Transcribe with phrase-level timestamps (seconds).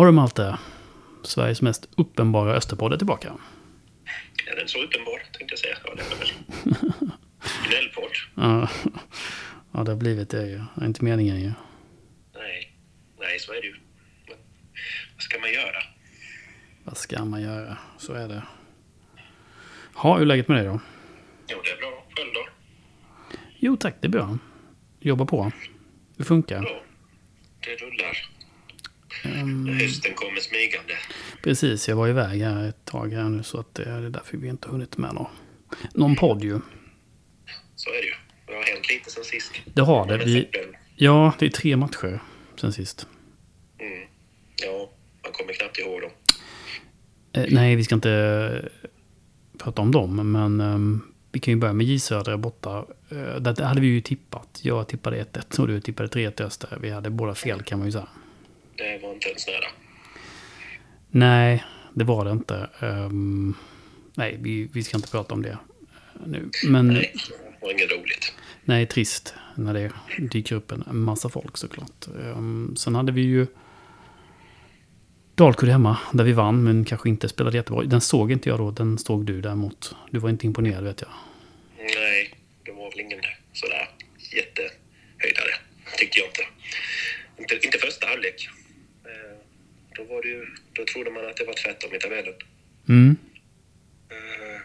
[0.00, 0.58] Ja du Malte.
[1.22, 3.32] Sveriges mest uppenbara Österpodd är tillbaka.
[4.46, 5.76] Är den så uppenbar, tänkte jag säga.
[5.84, 6.28] Ja, det är väl.
[7.68, 8.10] Gnällpodd.
[8.34, 8.68] Ja,
[9.72, 10.56] ja det har blivit det ju.
[10.56, 11.52] Det är inte meningen ju.
[12.34, 12.76] Nej,
[13.18, 13.72] nej, så är det ju.
[14.26, 14.36] Men
[15.14, 15.82] vad ska man göra?
[16.84, 17.78] Vad ska man göra?
[17.98, 18.42] Så är det.
[19.94, 20.80] Ha, hur är läget med dig då?
[21.48, 22.04] Jo, det är bra.
[22.16, 22.48] Själv då?
[23.58, 24.38] Jo tack, det är bra.
[25.00, 25.52] Jobba på.
[26.16, 26.60] Det funkar.
[26.60, 26.82] Bra.
[27.60, 28.39] Det rullar.
[29.24, 30.94] Ehm, Hösten kommer smygande.
[31.42, 34.48] precis, jag var iväg här ett tag här nu så att det är därför vi
[34.48, 35.30] inte hunnit med någon,
[35.94, 36.60] någon podd ju.
[37.76, 38.14] Så är det ju.
[38.46, 39.52] Det har hänt lite sen sist.
[39.74, 40.24] Det har det.
[40.24, 40.48] Vi,
[40.96, 42.20] ja, det är tre matcher
[42.56, 43.06] sen sist.
[43.78, 44.08] Mm.
[44.62, 44.90] Ja,
[45.22, 46.10] man kommer knappt ihåg dem.
[47.32, 48.88] Eh, nej, vi ska inte eh,
[49.58, 52.84] prata om dem, men ehm, vi kan ju börja med J Södra borta.
[53.08, 54.60] Eh, där hade vi ju tippat.
[54.62, 56.78] Jag tippade 1-1 och du tippade 3-1 till Öster.
[56.80, 58.08] Vi hade båda fel kan man ju säga.
[58.80, 59.70] Det var inte ens nära.
[61.10, 61.64] Nej,
[61.94, 62.70] det var det inte.
[62.80, 63.54] Ehm,
[64.14, 65.56] nej, vi, vi ska inte prata om det eh,
[66.26, 66.50] nu.
[66.64, 67.12] Men Nej,
[67.60, 68.34] det var inget roligt.
[68.64, 72.06] nej, trist när det dyker upp en massa folk såklart.
[72.14, 73.46] Um, sen hade vi ju
[75.34, 77.82] Dalkurd hemma, där vi vann, men kanske inte spelade jättebra.
[77.82, 79.94] Den såg inte jag då, den såg du däremot.
[80.10, 81.10] Du var inte imponerad vet jag.
[81.78, 82.34] Nej,
[82.64, 83.20] det var väl ingen
[83.52, 83.88] sådär
[84.36, 85.54] jättehöjdare,
[85.98, 86.42] tyckte jag inte.
[87.38, 88.48] Inte, inte första halvlek.
[89.96, 92.34] Då, var det ju, då trodde man att det var tvärtom i tabellen.
[92.88, 93.16] Mm.
[94.10, 94.60] Eh,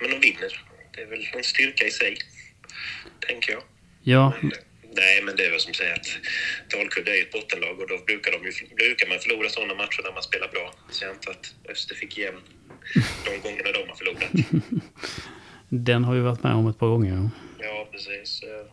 [0.00, 0.66] Men de vinner.
[0.94, 2.16] Det är väl en styrka i sig,
[3.28, 3.62] tänker jag.
[4.02, 4.52] Ja, Men,
[4.94, 6.06] nej, men det är väl som säger att
[6.70, 10.12] Dalkurd är ett bottenlag och då brukar, de ju, brukar man förlora sådana matcher när
[10.12, 10.74] man spelar bra.
[10.90, 12.34] Så jag antar att Öster fick igen
[13.24, 14.30] de gångerna de har förlorat.
[15.68, 17.30] den har vi varit med om ett par gånger.
[17.58, 18.42] Ja, precis.
[18.42, 18.72] Eh,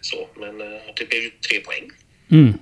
[0.00, 1.90] Så, men eh, det blev ju tre poäng.
[2.30, 2.52] Mm.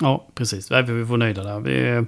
[0.00, 0.70] Ja, precis.
[0.70, 1.60] Vi får nöjda där.
[1.60, 2.04] Vi,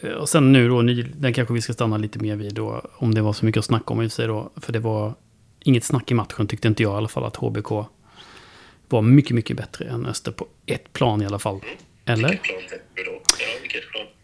[0.00, 2.82] eh, och sen nu då, den kanske vi ska stanna lite mer vid då.
[2.96, 4.52] Om det var så mycket att snacka om i sig då.
[4.56, 5.14] För det var
[5.60, 7.70] inget snack i matchen tyckte inte jag i alla fall att HBK
[8.88, 11.60] var mycket, mycket bättre än Öster på ett plan i alla fall.
[12.04, 12.40] Eller?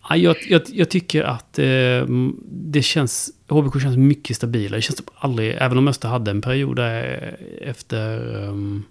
[0.09, 2.07] Ja, jag, jag, jag tycker att eh,
[2.47, 3.31] det känns...
[3.49, 4.79] HBK känns mycket stabilare.
[4.79, 5.57] Det känns som aldrig...
[5.59, 8.85] Även om Öster hade en period där efter um,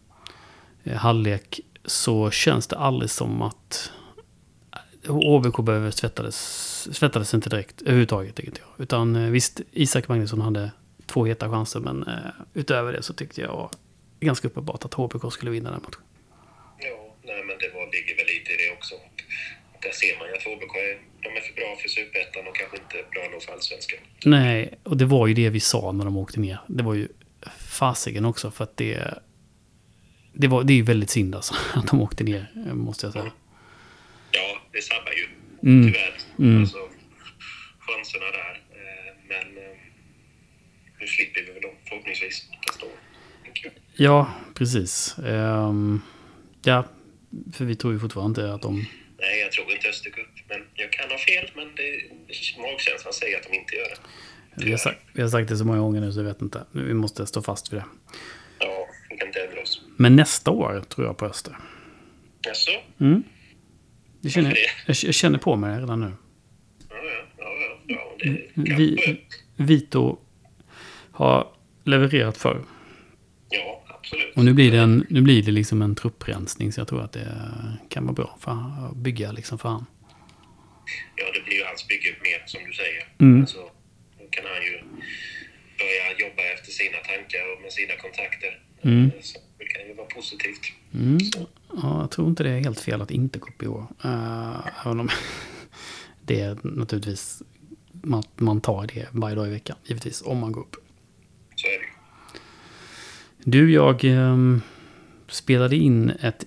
[0.95, 3.91] halvlek så känns det aldrig som att
[5.07, 6.37] HBK behöver svettades,
[6.91, 8.83] svettades inte direkt överhuvudtaget, tycker jag.
[8.83, 10.71] Utan eh, visst, Isak Magnusson hade
[11.05, 12.13] två heta chanser, men eh,
[12.53, 13.69] utöver det så tyckte jag
[14.19, 16.01] ganska uppenbart att HBK skulle vinna den matchen.
[16.79, 18.95] Ja, nej, men det var, ligger väl lite i det också.
[19.81, 22.77] Där ser man ju att HBK är, de är för bra för Superettan och kanske
[22.77, 23.99] inte bra nog för Allsvenskan.
[24.25, 26.59] Nej, och det var ju det vi sa när de åkte ner.
[26.67, 27.07] Det var ju
[27.59, 29.19] fasiken också för att det...
[30.33, 33.31] Det, var, det är ju väldigt synd alltså att de åkte ner, måste jag säga.
[34.31, 35.27] Ja, det sabbar ju.
[35.69, 35.93] Mm.
[35.93, 36.13] Tyvärr.
[36.39, 36.61] Mm.
[36.61, 36.77] Alltså,
[37.79, 38.61] chanserna där.
[38.71, 39.77] Eh, Men eh,
[40.99, 42.91] nu slipper vi väl dem förhoppningsvis nästa år.
[43.93, 45.15] Ja, precis.
[45.25, 46.01] Ehm,
[46.63, 46.85] ja,
[47.53, 48.75] för vi tror ju fortfarande inte att de...
[49.19, 50.27] Nej, jag tror inte Östercup.
[50.49, 52.01] Men jag kan ha fel, men det,
[52.61, 54.65] magkänslan säger att de inte gör det.
[54.65, 56.63] Vi har, sagt, vi har sagt det så många gånger nu så jag vet inte.
[56.71, 57.85] Vi måste stå fast vid det.
[58.59, 59.48] Ja, vi kan inte.
[60.01, 61.55] Men nästa år tror jag på Öster.
[62.41, 62.71] Jaså?
[62.99, 63.23] Mm.
[64.21, 66.11] Det känner, jag, jag känner på mig det redan nu.
[66.89, 68.35] Ja, ja, ja, ja, ja.
[68.55, 68.73] Kanske...
[68.75, 69.21] Vi,
[69.55, 70.17] Vito
[71.11, 71.47] har
[71.83, 72.63] levererat förr.
[73.49, 74.35] Ja, absolut.
[74.35, 77.11] Och nu blir, det en, nu blir det liksom en trupprensning så jag tror att
[77.11, 77.27] det
[77.89, 79.85] kan vara bra för att bygga liksom för han.
[81.15, 83.07] Ja, det blir ju hans bygge mer, som du säger.
[83.19, 83.41] Mm.
[83.41, 83.57] Alltså,
[84.19, 84.79] då kan han ju
[85.79, 88.59] börja jobba efter sina tankar och med sina kontakter.
[88.83, 89.11] Mm.
[89.21, 89.39] Så
[89.99, 90.61] vara positivt.
[90.93, 91.17] Mm.
[91.81, 93.87] Ja, jag tror inte det är helt fel att inte år.
[94.05, 95.09] Uh, även om
[96.21, 97.43] det är naturligtvis
[98.01, 100.75] man, man tar det varje dag i veckan, givetvis, om man går upp.
[101.55, 101.89] Så är det.
[103.51, 104.61] Du, jag ehm,
[105.27, 106.45] spelade in ett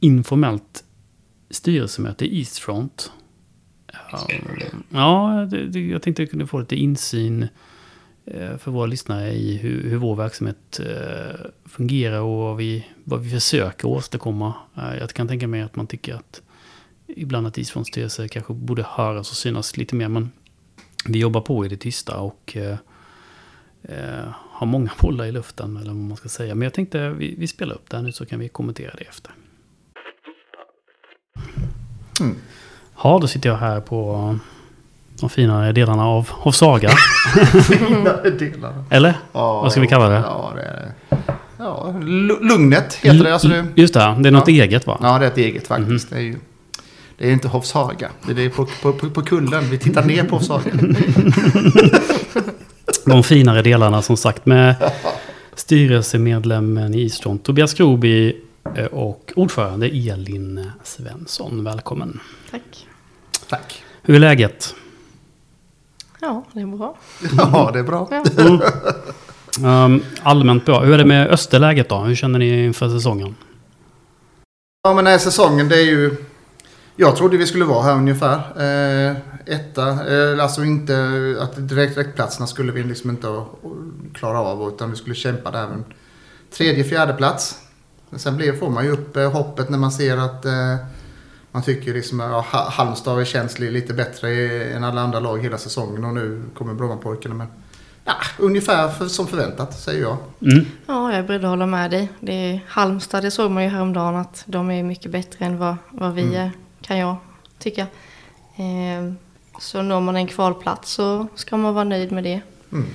[0.00, 0.84] informellt
[1.50, 3.12] styrelsemöte i Eastfront.
[4.24, 4.66] Spännande.
[4.88, 7.48] Ja, det, det, jag tänkte att jag kunde få lite insyn
[8.58, 13.30] för våra lyssnare i hur, hur vår verksamhet eh, fungerar och vad vi, vad vi
[13.30, 14.54] försöker åstadkomma.
[14.76, 16.42] Eh, Jag kan tänka mig att man tycker att
[17.06, 20.08] ibland att Eastfronts styrelse kanske borde höras och synas lite mer.
[20.08, 20.30] Men
[21.06, 22.76] vi jobbar på i det tysta och eh,
[23.82, 26.54] eh, har många bollar i luften, eller vad man ska säga.
[26.54, 29.04] Men jag tänkte vi, vi spelar upp det här nu så kan vi kommentera det
[29.04, 29.32] efter.
[32.20, 32.36] Mm.
[33.02, 34.38] Ja, då sitter jag här på
[35.22, 36.90] de fina delarna av, av Saga.
[38.38, 38.84] Delar.
[38.90, 39.14] Eller?
[39.32, 40.14] Ja, Vad ska vi kalla det?
[40.14, 40.92] Ja, det är
[41.58, 43.32] ja, Lu- Lugnet heter det.
[43.32, 44.62] Alltså det Just det, det är något Ja.
[44.64, 44.98] eget va?
[45.02, 46.10] ja, det är ett eget faktiskt.
[46.10, 46.18] Mhm.
[46.18, 46.38] Det är ju
[47.18, 48.08] Det är inte Hovshaga.
[48.28, 49.70] Det är på, på, på, på kullen.
[49.70, 50.70] Vi tittar ner på Hovshaga.
[53.06, 54.74] De finare delarna som sagt med
[55.54, 58.36] styrelsemedlemmen i Eastron, Tobias Kroby
[58.76, 61.64] eh, och ordförande Elin Svensson.
[61.64, 62.20] Välkommen.
[62.50, 62.86] Tack.
[63.48, 63.82] Tack.
[64.02, 64.74] Hur är läget?
[66.22, 66.96] Ja, det är bra.
[67.36, 68.08] Ja, det är bra.
[68.10, 69.84] Ja.
[69.84, 70.80] Um, allmänt bra.
[70.80, 71.98] Hur är det med Österläget då?
[71.98, 73.34] Hur känner ni inför säsongen?
[74.82, 76.16] Ja, men den här säsongen det är ju...
[76.96, 78.36] Jag trodde vi skulle vara här ungefär.
[78.56, 79.16] Eh,
[79.46, 79.88] etta.
[79.88, 80.96] Eh, alltså inte
[81.40, 83.44] att direkt, direktplatserna skulle vi liksom inte
[84.14, 84.68] klara av.
[84.68, 85.68] Utan vi skulle kämpa där.
[85.68, 85.84] Men
[86.56, 87.58] tredje, fjärde plats.
[88.10, 90.76] Men Sen blir, får man ju upp eh, hoppet när man ser att eh,
[91.52, 95.00] man tycker liksom att ja, Ha- Halmstad har känts li- lite bättre i- än alla
[95.00, 96.04] andra lag hela säsongen.
[96.04, 97.34] Och nu kommer Brommapojkarna.
[97.34, 97.46] Men
[98.04, 100.16] ja, ungefär för, som förväntat säger jag.
[100.42, 100.66] Mm.
[100.86, 102.08] ja, jag är beredd att hålla med dig.
[102.20, 105.76] Det är Halmstad, det såg man ju häromdagen att de är mycket bättre än vad,
[105.90, 106.50] vad vi är,
[106.80, 107.16] kan jag
[107.58, 107.86] tycka.
[108.56, 109.12] Eh,
[109.60, 112.40] så når man en kvalplats så ska man vara nöjd med det.
[112.72, 112.86] Mm.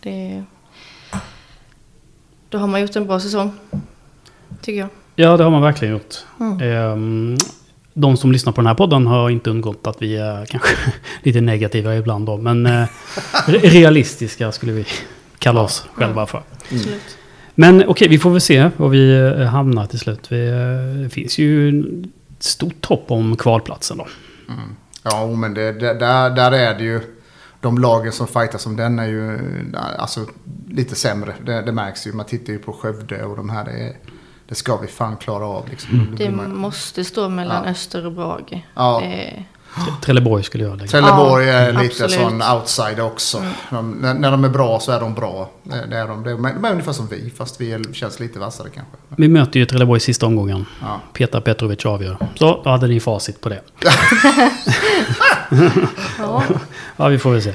[0.00, 0.44] det.
[2.48, 3.52] Då har man gjort en bra säsong,
[4.60, 4.88] tycker jag.
[5.16, 6.14] Ja, det har man verkligen gjort.
[6.40, 6.60] Mm.
[6.60, 7.36] Ehm,
[7.98, 10.76] de som lyssnar på den här podden har inte undgått att vi är kanske
[11.22, 12.36] lite negativa ibland då.
[12.36, 12.72] Men eh,
[13.46, 14.86] re- realistiska skulle vi
[15.38, 16.42] kalla oss själva för.
[16.72, 17.18] Absolut.
[17.54, 20.32] Men okej, vi får väl se var vi eh, hamnar till slut.
[20.32, 24.06] Vi, eh, det finns ju ett stort hopp om kvalplatsen då.
[25.02, 27.00] Ja, men det, det, där, där är det ju...
[27.60, 29.38] De lagen som fightas om den är ju
[29.98, 30.26] alltså,
[30.70, 31.34] lite sämre.
[31.46, 32.12] Det, det märks ju.
[32.12, 33.64] Man tittar ju på Skövde och de här.
[33.64, 33.96] Det, är-
[34.48, 35.68] det ska vi fan klara av.
[35.70, 35.94] Liksom.
[36.00, 36.16] Mm.
[36.16, 37.70] Det man- måste stå mellan Ja.
[37.70, 38.60] Öster och Brage.
[38.74, 39.00] Ja.
[39.00, 39.44] Tre-
[40.02, 40.90] Trelleborg skulle jag lägga.
[40.90, 42.12] Trelleborg Ja, är lite absolut.
[42.12, 43.42] sån outsider också.
[43.70, 45.50] De, när, när de är bra så är de bra.
[45.62, 46.22] Det, det är de.
[46.22, 48.92] Det är, de är ungefär som vi, fast vi är, känns lite vassare kanske.
[49.08, 50.66] Vi möter ju Trelleborg i sista omgången.
[50.82, 51.00] Ja.
[51.12, 52.16] Petar Petrovic avgör.
[52.34, 53.60] Så, då hade ni facit på det.
[56.18, 56.42] ja.
[56.96, 57.54] Ja, vi får väl se.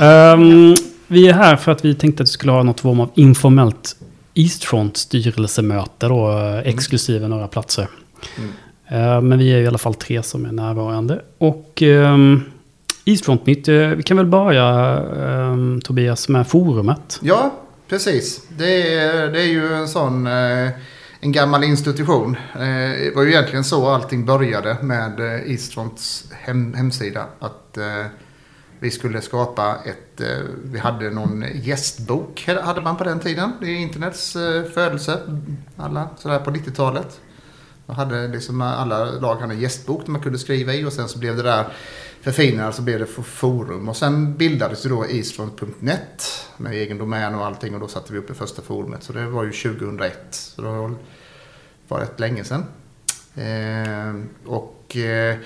[0.00, 0.74] Ehm,
[1.06, 3.96] vi är här för att vi tänkte att vi skulle ha något form av informellt
[4.36, 7.88] Eastfront styrelsemöte då, eh, exklusive några platser.
[8.38, 8.50] Mm.
[8.88, 11.22] Eh, men vi är i alla fall tre som är närvarande.
[11.38, 12.44] Och um,
[13.04, 14.66] Eastfront-nytt, eh, vi kan väl börja
[15.16, 17.18] ehm, Tobias med forumet.
[17.22, 17.54] Ja,
[17.88, 18.42] precis.
[18.48, 20.26] Det är, det är ju en sån...
[20.26, 20.70] Eh,
[21.20, 22.36] en gammal institution.
[22.54, 27.24] Det var ju egentligen så allting började med Eastfronts hem, hemsida.
[27.38, 27.78] Att
[28.80, 30.20] vi skulle skapa ett...
[30.20, 33.52] Eh, vi hade någon gästbok, hade man på den tiden.
[33.60, 35.20] Det är internets eh, födelse.
[35.76, 37.20] Alla sådär på 90-talet.
[37.86, 41.08] Då hade liksom alla lag hade en gästbok där man kunde skriva i och sen
[41.08, 41.64] så blev det där
[42.20, 43.88] förfinat så blev det för forum.
[43.88, 48.18] Och sen bildades ju då isfront.net med egen domän och allting och då satte vi
[48.18, 49.02] upp det första forumet.
[49.02, 50.18] Så det var ju 2001.
[50.30, 50.94] Så det var,
[51.88, 52.64] var rätt länge sedan.
[53.34, 54.14] Eh,
[54.46, 55.36] och eh,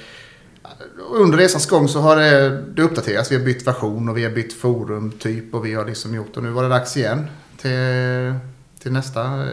[1.11, 3.31] under resans gång så har det, det uppdaterats.
[3.33, 6.37] Vi har bytt version och vi har bytt forum typ och vi har liksom gjort
[6.37, 7.27] och nu var det dags igen
[7.57, 8.35] till,
[8.83, 9.49] till nästa eh,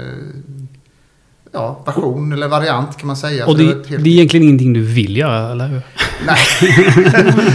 [1.52, 3.45] ja, version eller variant kan man säga.
[3.47, 5.81] Och det, ett helt- det är egentligen ingenting du vill göra, eller hur?
[6.28, 6.37] Nej.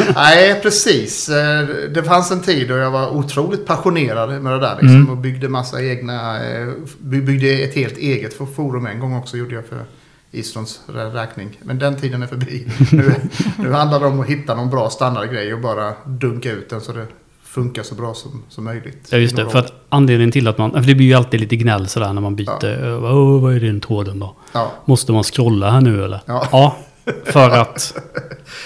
[0.14, 1.28] Nej, precis.
[1.28, 4.73] Eh, Det fanns en tid då jag var otroligt passionerad med det där.
[4.80, 5.11] Liksom, Mm.
[5.11, 6.44] Och byggde massa egna...
[6.50, 6.68] eh,
[6.99, 9.37] by- Byggde ett helt eget forum en gång också.
[9.37, 9.85] Gjorde jag för
[10.32, 11.58] Islands räkning.
[11.62, 12.66] Men den tiden är förbi.
[12.92, 13.14] Nu,
[13.58, 16.92] nu handlar det om att hitta någon bra standardgrej och bara dunka ut den så
[16.92, 17.06] det
[17.44, 19.08] funkar så bra som, som möjligt.
[19.10, 19.50] Ja, just det.
[19.50, 20.72] För att anledningen till att man...
[20.72, 22.84] För det blir ju alltid lite gnäll sådär när man byter.
[22.84, 23.12] Ja.
[23.12, 24.36] Åh, vad är den tråden då?
[24.52, 24.72] Ja.
[24.84, 26.20] Måste man scrolla här nu eller?
[26.26, 26.76] Ja.
[27.24, 27.98] för att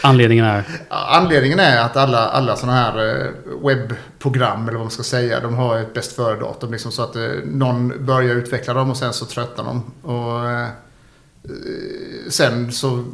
[0.02, 0.64] anledningen är...
[0.88, 3.26] Anledningen är att alla, alla sådana här eh,
[3.66, 6.72] webbprogram, eller vad man ska säga, de har ett bäst före-datum.
[6.72, 9.82] Liksom, så att eh, någon börjar utveckla dem och sen så tröttnar de.
[10.02, 10.68] Och, eh,
[12.28, 13.04] sen så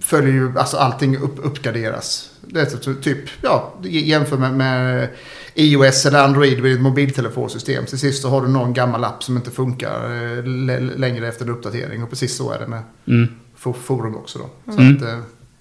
[0.00, 2.30] följer ju, alltså allting upp, uppgraderas.
[2.40, 5.08] Det är typ, ja, jämför med, med
[5.54, 7.86] iOS eller Android med ett mobiltelefonsystem.
[7.86, 10.04] Till sist så har du någon gammal app som inte funkar
[10.38, 10.44] eh,
[10.96, 12.02] längre efter en uppdatering.
[12.02, 14.72] Och precis så är det med Mm, for- forum också då.
[14.72, 14.96] Så Mm.
[14.96, 15.18] att, eh,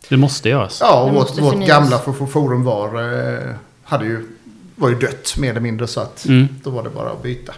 [0.09, 0.77] det måste göras.
[0.81, 3.49] Ja, och vårt, vårt gamla for- for- forum var, eh,
[3.83, 4.27] hade ju,
[4.75, 5.87] var ju dött mer eller mindre.
[5.87, 6.47] Så att Mm.
[6.63, 7.53] då var det bara att byta.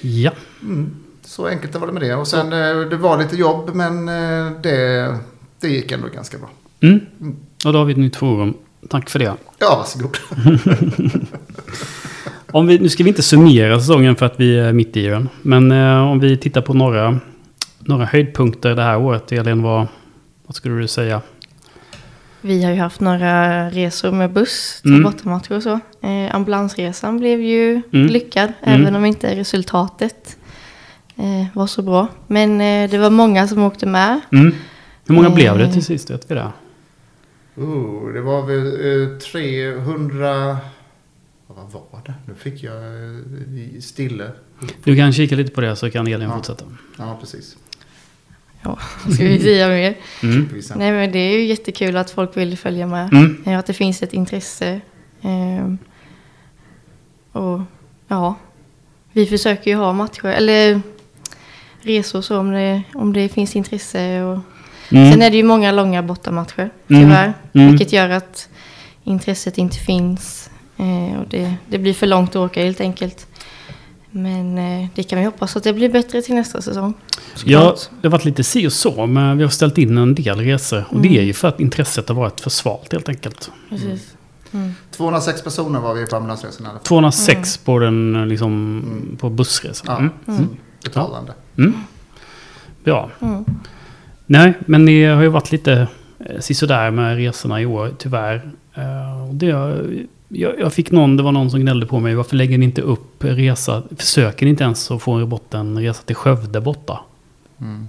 [0.00, 0.30] Ja.
[0.62, 0.96] Mm.
[1.24, 2.14] Så enkelt var det med det.
[2.14, 5.14] Och sen eh, det var lite jobb men eh, det,
[5.60, 6.48] det gick ändå ganska bra.
[6.80, 7.00] Mm.
[7.64, 8.54] Och då har vi ett nytt forum.
[8.90, 9.34] Tack för det.
[9.58, 10.16] Ja, varsågod.
[12.50, 15.28] Om vi, nu ska vi inte summera säsongen för att vi är mitt i den.
[15.42, 17.18] Men eh, om vi tittar på några,
[17.78, 19.32] några höjdpunkter det här året.
[19.32, 19.86] Elin, vad,
[20.46, 21.20] vad skulle du säga?
[22.40, 25.02] Vi har ju haft några resor med buss till Mm.
[25.02, 25.80] bortamatcher och så.
[26.02, 28.06] Eh, ambulansresan blev ju Mm.
[28.06, 28.80] lyckad, Mm.
[28.80, 30.36] även om inte resultatet
[31.16, 32.08] eh, var så bra.
[32.26, 34.20] Men eh, det var många som åkte med.
[34.32, 34.54] Mm.
[35.06, 35.34] Hur många Eh.
[35.34, 36.10] blev det till sist?
[36.10, 36.52] Vet vi det?
[37.56, 40.56] Oh, det var väl eh, 300...
[41.46, 42.14] Vad var det?
[42.26, 44.30] Nu fick jag eh, stille.
[44.84, 46.34] Du kan kika lite på det så kan Elin Ja.
[46.36, 46.64] fortsätta.
[46.98, 47.56] Ja, precis.
[48.62, 48.78] Ja,
[49.14, 49.96] ska vi säga mer?
[50.22, 50.48] Mm.
[50.76, 53.12] Nej men det är ju jättekul att folk vill följa med.
[53.12, 53.42] Mm.
[53.46, 54.80] Eh, Att det finns ett intresse.
[55.22, 55.78] Ehm,
[57.32, 57.60] och
[58.08, 58.34] ja,
[59.12, 60.80] vi försöker ju ha matcher, eller
[61.86, 64.22] resor så om det, om det finns intresse.
[64.22, 64.38] Och,
[64.90, 65.12] Mm.
[65.12, 67.02] Sen är det ju många långa bortamatcher, Mm.
[67.02, 67.34] tyvärr.
[67.52, 67.68] Mm.
[67.70, 68.48] Vilket gör att
[69.04, 70.50] intresset inte finns.
[70.76, 73.26] Eh, och det, det blir för långt att åka helt enkelt.
[74.10, 76.94] Men eh, det kan vi hoppas att det blir bättre till nästa säsong.
[77.44, 80.38] Ja, det har varit lite si och så, men vi har ställt in en del
[80.40, 80.84] resor.
[80.88, 81.20] Och det Mm.
[81.20, 83.50] är ju för att intresset har varit för svalt helt enkelt.
[83.70, 84.14] Precis.
[84.52, 84.72] Mm.
[84.90, 86.84] 206 personer var vi på ambulansresan i alla fall.
[86.86, 89.16] 206 på den eh, liksom, Mm.
[89.16, 89.86] på bussresan.
[89.88, 90.10] Ja, Mm.
[90.44, 90.56] Mm.
[90.84, 91.32] Betalande.
[91.58, 91.74] Mm.
[92.84, 93.10] Bra.
[93.20, 93.44] Mm.
[94.26, 95.88] Nej, men det har ju varit lite
[96.18, 98.34] eh, sisådär med resorna i år, tyvärr.
[98.74, 99.46] Eh, det,
[100.28, 102.82] jag, jag fick någon, det var någon som gnällde på mig, varför lägger ni inte
[102.82, 107.00] upp resa, försöker ni inte ens att få bort en resa till Skövde borta?
[107.60, 107.88] Mm.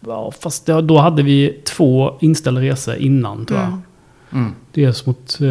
[0.00, 3.68] Ja, fast det, då hade vi två inställda resor innan tror jag.
[3.68, 3.82] Mm.
[4.32, 4.52] Mm.
[4.72, 5.48] Dels mot, eh,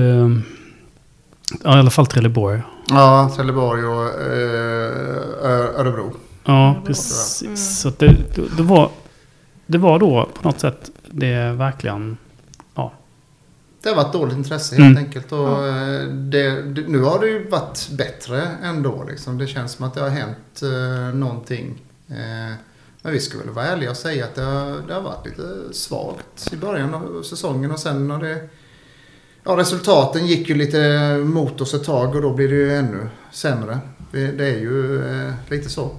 [1.63, 2.62] ja, i alla fall Trelleborg.
[2.89, 6.13] Ja, Trelleborg och eh, Örebro.
[6.48, 6.86] Ja, Örebro.
[6.86, 7.42] precis.
[7.42, 7.58] Mm.
[7.58, 8.89] Så det, det, det, var,
[9.66, 12.18] det var då på något sätt det verkligen,
[12.75, 12.94] ja.
[13.84, 15.06] Det har varit dåligt intresse helt Mm.
[15.06, 15.32] enkelt.
[15.32, 19.04] Och eh, det, det, nu har det ju varit bättre ändå.
[19.10, 19.38] Liksom.
[19.38, 21.82] Det känns som att det har hänt eh, någonting.
[22.10, 22.54] Eh,
[23.01, 25.44] men vi ska väl vara ärliga och säga att det har, det har varit lite
[25.74, 27.72] svagt i början av säsongen.
[27.72, 28.50] Och sen har det...
[29.44, 33.10] Ja, resultaten gick ju lite mot oss ett tag och då blir det ju ännu
[33.32, 33.80] sämre.
[34.11, 35.91] Det, det är ju eh, lite så.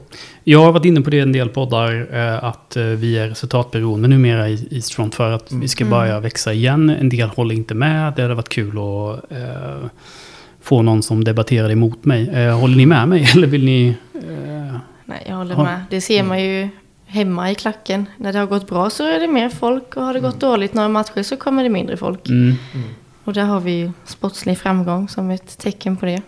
[0.44, 3.28] Jag har varit inne på det i en del poddar, eh, att eh, vi är
[3.28, 5.98] resultatberoende numera i Eastfront för att vi ska Mm.
[5.98, 6.90] börja växa igen.
[6.90, 8.12] En del håller inte med.
[8.16, 9.88] Det hade varit kul att eh,
[10.62, 12.28] få någon som debatterade emot mig.
[12.28, 13.88] Eh, håller ni med mig eller vill ni...
[14.14, 15.80] Eh, Nej, jag håller Har- med.
[15.90, 16.68] Det ser man ju
[17.06, 18.06] hemma i klacken.
[18.16, 20.74] När det har gått bra så är det mer folk och har det gått dåligt
[20.74, 22.28] några matcher så kommer det mindre folk.
[22.28, 22.54] mm,
[23.24, 26.22] Och där har vi ju sportslig framgång som ett tecken på det.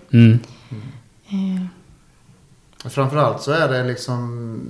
[1.30, 1.68] Mm,
[2.84, 4.60] Framförallt så är det liksom...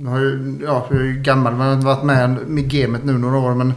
[0.00, 3.04] Jag har ju, ja, jag är ju gammal, men jag har varit med med gamet
[3.04, 3.54] nu några år.
[3.54, 3.72] Men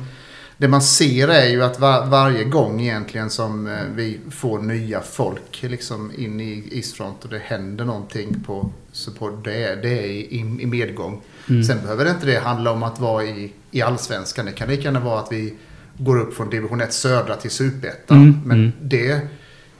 [0.57, 5.01] det man ser är ju att var, varje gång egentligen som eh, vi får nya
[5.01, 9.43] folk liksom in i Eastfront och det händer någonting på support.
[9.43, 11.21] Det är, det är i, i medgång.
[11.49, 11.63] mm.
[11.63, 14.45] Sen behöver det inte det handla om att vara i, i allsvenskan.
[14.45, 15.53] Det kan lika gärna vara att vi
[15.97, 18.17] går upp från division 1 södra till superettan.
[18.17, 18.71] Mm, Men mm.
[18.81, 19.21] det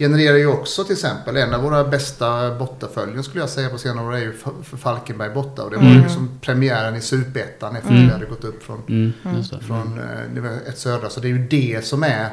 [0.01, 4.05] genererar ju också till exempel en av våra bästa bortaföljen skulle jag säga på senare
[4.07, 4.33] år är ju
[4.77, 5.63] Falkenberg borta.
[5.63, 6.03] Och det var ju Mm.
[6.03, 8.05] liksom premiären i superettan efter Mm.
[8.05, 9.43] vi hade gått upp från, Mm, Mm.
[9.43, 9.99] från
[10.33, 11.09] division 1 södra.
[11.09, 12.29] Så det är ju det som är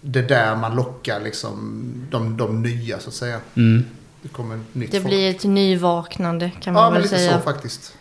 [0.00, 3.40] det där man lockar liksom de, de nya så att säga.
[3.54, 3.84] Mm.
[4.22, 5.08] Det kommer nytt det folk.
[5.10, 7.32] blir ett nyvaknande kan man Ja, men väl lite säga.
[7.32, 7.96] så faktiskt.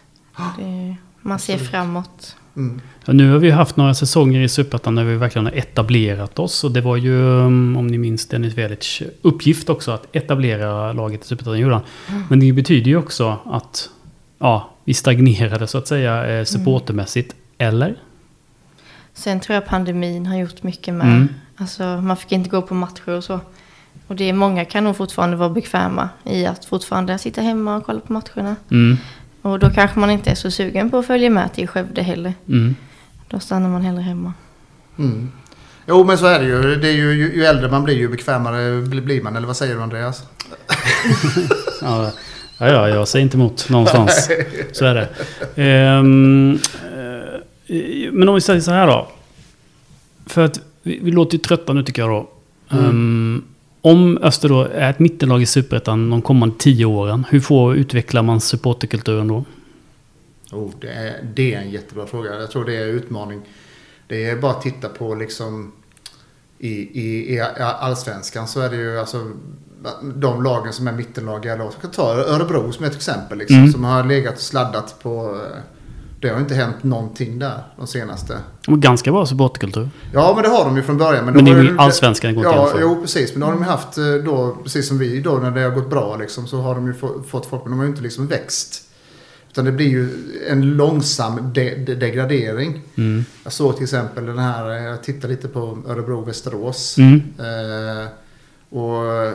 [0.57, 1.71] Det, man ser Absolut.
[1.71, 2.35] framåt.
[2.55, 2.81] Mm.
[3.05, 6.63] Ja, nu har vi haft några säsonger i Superettan där vi verkligen har etablerat oss.
[6.63, 11.23] Och det var ju, um, om ni minns Dennis Velic uppgift också att etablera laget
[11.23, 11.71] i Superettan.
[11.71, 11.81] han.
[12.29, 13.89] Men det betyder ju också att
[14.39, 17.35] ja, vi stagnerade så att säga eh, supportermässigt.
[17.57, 17.95] Eller?
[19.13, 21.07] Sen tror jag pandemin har gjort mycket med.
[21.07, 21.27] Mm.
[21.55, 23.39] Alltså, man fick inte gå på matcher och så.
[24.07, 27.85] Och det är många kan nog fortfarande vara bekväma i att fortfarande sitta hemma och
[27.85, 28.55] kolla på matcherna.
[28.71, 28.97] Mm.
[29.41, 32.33] Och då kanske man inte är så sugen på att följa med till Skövde heller.
[32.47, 32.75] Mm.
[33.27, 34.33] Då stannar man hellre hemma.
[34.99, 35.31] Mm.
[35.87, 36.75] Jo men så är det ju.
[36.75, 37.35] Det är ju, ju.
[37.35, 39.35] Ju äldre man blir ju bekvämare blir man.
[39.35, 40.23] Eller vad säger du Andreas?
[41.83, 42.11] Ja,
[42.57, 44.29] ja, ja, jag säger inte emot någonstans.
[44.71, 45.09] Så är det.
[45.63, 46.59] Ehm,
[47.67, 49.11] eh, men om vi säger så här då.
[50.25, 52.29] För att vi, vi låter ju trötta nu tycker jag då.
[52.77, 52.85] Mm.
[52.85, 53.43] Ehm,
[53.81, 57.25] om Öster då är ett mittenlag i Superettan de kommande tio åren.
[57.29, 59.45] Hur får utvecklar man supporterkulturen då?
[60.51, 62.39] Oh, det, är, det är en jättebra fråga.
[62.39, 63.41] Jag tror det är en utmaning.
[64.07, 65.71] Det är bara att titta på liksom
[66.59, 66.71] i,
[67.01, 69.31] i, i allsvenskan så är det ju alltså
[70.15, 71.71] de lagen som är mittenlag i alla år.
[71.73, 73.37] Jag kan ta Örebro som ett exempel.
[73.37, 73.71] Liksom, Mm.
[73.71, 75.41] Som har legat och sladdat på...
[76.21, 78.37] Det har inte hänt någonting där de senaste.
[78.65, 79.89] De Ganska bra supporterkultur.
[80.13, 81.25] Ja, men det har de ju från början.
[81.25, 83.31] Men, Men det är ju allsvenskan det går Ja, jo precis.
[83.33, 85.69] Men då har de ju haft eh, då, precis som vi då, när det har
[85.69, 88.01] gått bra liksom, så har de ju få, fått folk, men de har ju inte
[88.01, 88.87] liksom växt.
[89.51, 90.09] Utan det blir ju
[90.49, 92.81] en långsam de, de, degradering.
[92.95, 93.25] Mm.
[93.43, 96.97] Jag såg till exempel den här, eh, jag tittade lite på Örebro-Västerås.
[96.97, 97.21] Mm.
[97.39, 98.07] Eh,
[98.79, 99.27] och,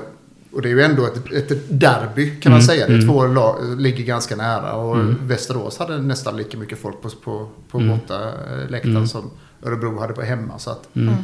[0.56, 2.86] och det är ju ändå ett, ett derby kan man Mm, säga.
[2.86, 3.06] Det mm.
[3.08, 4.72] två lag ligger ganska nära.
[4.72, 5.16] Och Mm.
[5.22, 7.90] Västerås hade nästan lika mycket folk på, på, på Mm.
[7.98, 9.06] bortaläktaren Mm.
[9.08, 9.30] som
[9.62, 10.58] Örebro hade på hemma.
[10.58, 11.14] Så att, Mm.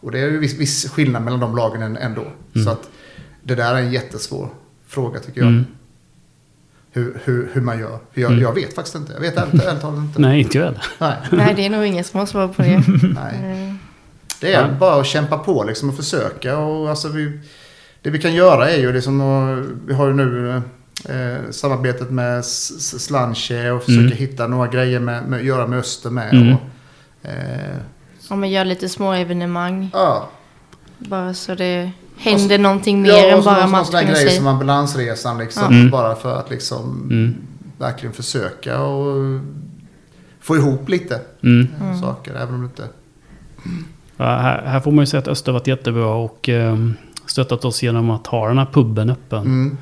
[0.00, 2.24] och det är ju viss, viss skillnad mellan de lagen än- ändå.
[2.54, 2.64] Mm.
[2.64, 2.88] Så att
[3.42, 4.48] det där är en jättesvår
[4.86, 5.48] fråga tycker jag.
[5.48, 5.64] Mm.
[6.92, 7.98] Hur, hur, hur man gör.
[8.14, 8.42] Jag, Mm.
[8.42, 9.12] jag vet faktiskt inte.
[9.12, 10.20] Jag vet ärligt talat inte.
[10.20, 10.82] Nej, inte jag heller.
[10.98, 11.16] Nej.
[11.32, 12.82] Nej, det är nog ingen som har svar på det.
[13.02, 13.68] Nej.
[13.68, 13.74] Eh,
[14.40, 14.74] Det är Ja.
[14.80, 16.58] bara att kämpa på liksom och försöka.
[16.58, 17.40] Och alltså vi,
[18.04, 20.48] det vi kan göra är ju liksom att, Vi har ju nu
[21.08, 24.16] eh, samarbetet med Slanche och försöka Mm.
[24.16, 26.34] hitta några grejer med, med göra med Öster med.
[26.34, 26.54] Mm.
[26.54, 26.60] Och,
[27.28, 27.76] eh,
[28.30, 29.90] Om man gör lite små evenemang.
[29.92, 30.28] ja.
[30.98, 34.30] Bara så det händer någonting mer ja, än så bara matchen i grej sig.
[34.36, 35.62] som ambulansresan liksom.
[35.62, 35.68] Ja.
[35.78, 35.90] Mm.
[35.90, 37.34] Bara för att liksom Mm.
[37.78, 39.40] verkligen försöka och
[40.40, 41.68] få ihop lite Mm.
[41.82, 42.34] eh, saker.
[42.34, 42.82] Även om det inte...
[44.16, 46.76] Ja, här, här får man ju säga att Öster varit jättebra och eh,
[47.26, 49.78] stöttat oss genom att ha den här puben öppen Mm.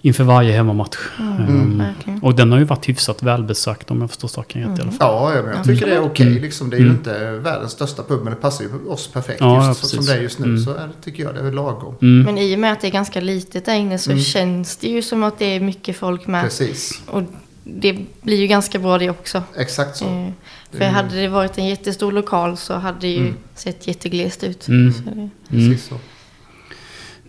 [0.00, 0.96] inför varje hemmamatch.
[1.18, 2.22] Mm, verkligen.
[2.22, 4.98] och den har ju varit hyfsat välbesökt om jag förstår saken rätt i alla fall.
[5.00, 6.26] Ja, ja, men jag tycker det är okej.
[6.26, 6.42] Mm.
[6.42, 6.70] Liksom.
[6.70, 6.96] Det är ju Mm.
[6.96, 9.40] inte världens största pub, men det passar ju oss perfekt.
[9.40, 9.96] Ja, ja, just precis.
[9.96, 10.58] som det är just nu Mm.
[10.64, 11.94] så är, tycker jag det är lagom.
[12.02, 12.22] Mm.
[12.22, 14.22] Men i och med att det är ganska litet där inne så Mm.
[14.22, 16.42] känns det ju som att det är mycket folk med.
[16.44, 17.22] Precis, Och
[17.64, 19.42] det blir ju ganska bra det också.
[19.56, 20.04] exakt så.
[20.04, 20.28] Eh,
[20.70, 23.34] Det För är- hade det varit en jättestor lokal så hade det ju Mm.
[23.54, 24.68] sett jätteglest ut.
[24.68, 24.92] Mm.
[24.92, 25.30] Så det, Mm.
[25.48, 25.94] Precis så.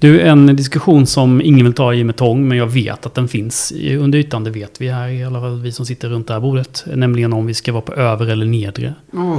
[0.06, 3.28] Du, en diskussion som ingen vill ta i med tång, men jag vet att den
[3.28, 4.44] finns under ytan.
[4.44, 6.84] Det vet vi här, i alla fall vi som sitter runt det här bordet.
[6.94, 8.94] Nämligen om vi ska vara på över eller nedre.
[9.14, 9.38] Uh.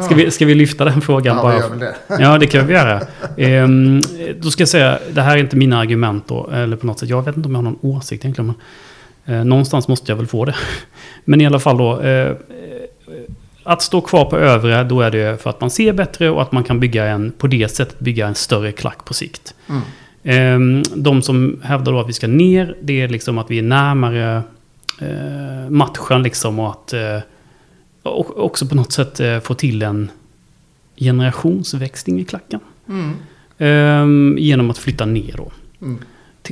[0.04, 1.54] Ska vi, ska vi lyfta den frågan Ja, bara?
[1.54, 1.94] vi gör väl det.
[2.18, 3.00] Ja, det kan vi göra.
[3.36, 4.00] Ehm,
[4.40, 7.08] då ska jag säga, det här är inte mina argument då, eller på något sätt.
[7.08, 8.54] Jag vet inte om jag har någon åsikt egentligen.
[9.24, 10.54] Men, eh, någonstans måste jag väl få det.
[11.24, 12.00] Men i alla fall då.
[12.00, 12.32] Eh,
[13.62, 16.52] att stå kvar på övre, då är det för att man ser bättre och att
[16.52, 19.54] man kan bygga en, på det sättet bygga en större klack på sikt.
[19.68, 19.82] Mm.
[20.22, 23.62] Ehm, de som hävdar då att vi ska ner, det är liksom att vi är
[23.62, 24.42] närmare
[25.00, 27.18] eh, matchen liksom och att eh,
[28.02, 30.10] och också på något sätt eh, få till en
[30.96, 32.60] generationsväxling i klacken.
[32.88, 33.14] Mm.
[33.58, 35.52] Ehm, genom att flytta ner då.
[35.82, 35.98] Mm.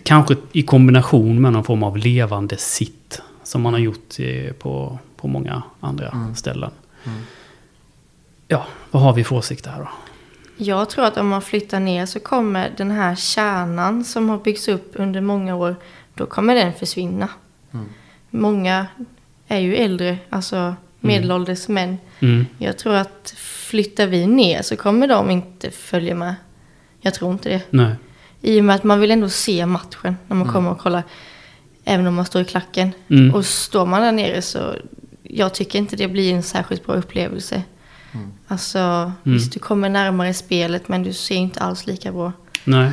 [0.03, 3.23] Kanske i kombination med någon form av levande sitt.
[3.42, 4.16] Som man har gjort
[4.59, 6.35] på, på många andra Mm.
[6.35, 6.71] ställen.
[7.09, 7.23] Mm.
[8.49, 9.88] Ja, vad har vi för åsikter här då?
[10.57, 14.68] Jag tror att om man flyttar ner så kommer den här kärnan som har byggts
[14.68, 15.77] upp under många år,
[16.14, 17.29] då kommer den försvinna.
[17.73, 17.87] Mm.
[18.31, 18.87] Många
[19.49, 21.99] är ju äldre, alltså medelålders män.
[22.21, 22.47] Mm.
[22.59, 26.35] Jag tror att flyttar vi ner så kommer de inte följa med.
[27.01, 27.62] Jag tror inte det.
[27.71, 27.94] Nej.
[28.40, 31.03] I och med att man vill ändå se matchen när man kommer och kollar.
[31.85, 32.90] Även om man står i klacken.
[33.09, 33.35] Mm.
[33.35, 34.75] Och står man där nere så
[35.29, 37.62] jag tycker inte det blir en särskilt bra upplevelse.
[38.12, 38.27] Mm.
[38.49, 42.33] Alltså, visst du kommer närmare spelet men du ser inte alls lika bra.
[42.64, 42.91] Nej.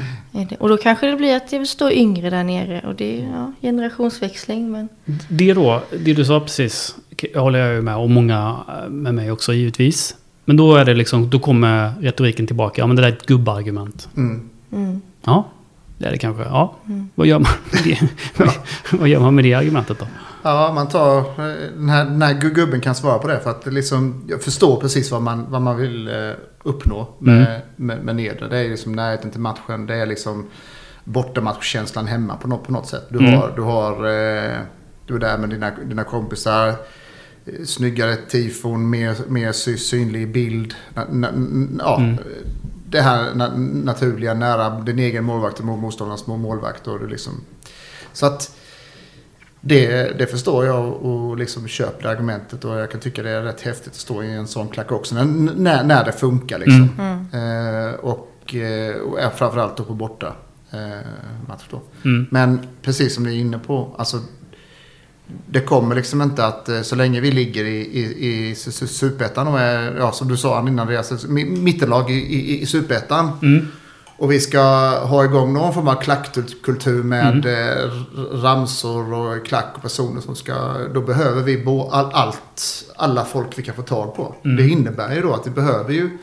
[0.59, 3.51] Och då kanske det blir att det står yngre där nere och det är ja,
[3.61, 4.71] generationsväxling.
[4.71, 4.89] Men
[5.29, 6.95] Det då, det du sa precis,
[7.35, 10.15] håller jag ju med och många eh, med mig också givetvis.
[10.45, 12.81] Men då är det liksom, då kommer retoriken tillbaka.
[12.81, 14.09] Ja men det där är ett gubbargument.
[14.17, 14.49] Mm.
[14.71, 15.47] mm, Ja,
[15.97, 16.43] det är det kanske.
[16.43, 17.09] Ja, Mm.
[17.15, 17.99] vad gör man med det?
[18.99, 20.07] vad gör man med det argumentet då?
[20.47, 21.17] Ja, man tar...
[21.19, 23.39] eh, Den här, den här gu- gubben kan svara på det.
[23.39, 26.31] För att liksom, jag förstår precis vad man, vad man vill eh,
[26.63, 27.61] uppnå med, Mm.
[27.75, 28.47] med, med nedre.
[28.47, 29.85] Det är liksom närheten till matchen.
[29.85, 30.45] Det är liksom
[31.03, 33.03] bortamatchkänslan hemma på något, på något sätt.
[33.09, 33.33] Du Mm.
[33.33, 33.53] har...
[33.55, 34.57] Du, har eh,
[35.07, 36.73] du är där med dina, dina kompisar.
[37.65, 40.73] Snyggare tifon, mer, mer sy, synlig bild.
[40.93, 41.27] Na, na,
[41.79, 42.17] ja, Mm.
[42.89, 46.87] Det här na, naturliga, nära din egen målvakt och motståndarnas målvakt.
[46.87, 47.33] Och du liksom,
[48.13, 48.51] så att...
[49.67, 53.41] Det, det förstår jag och liksom köper det argumentet och jag kan tycka det är
[53.41, 55.15] rätt häftigt att stå i en sån klack också.
[55.15, 56.89] När, när, det funkar liksom.
[56.99, 60.35] mm, Eh, och, eh, och framförallt då på borta
[60.71, 60.79] eh,
[61.47, 61.81] match då.
[62.05, 62.27] Mm.
[62.31, 64.17] Men precis som ni är inne på, alltså
[65.49, 68.87] det kommer liksom inte att eh, så länge vi ligger i, i, i su- su-
[68.87, 72.65] superettan och är, ja, som du sa innan Andreas, alltså, mi- mittenlag i, i, i
[72.65, 73.31] superettan.
[73.41, 73.67] Mm.
[74.17, 74.61] Och vi ska
[74.99, 80.35] ha igång någon form av klackkultur med eh, r- ramsor och klack och personer som
[80.35, 80.53] ska...
[80.93, 84.35] Då behöver vi bo, all, allt, alla folk vi kan få tag på.
[84.45, 84.57] Mm.
[84.57, 86.17] Det innebär ju då att vi behöver ju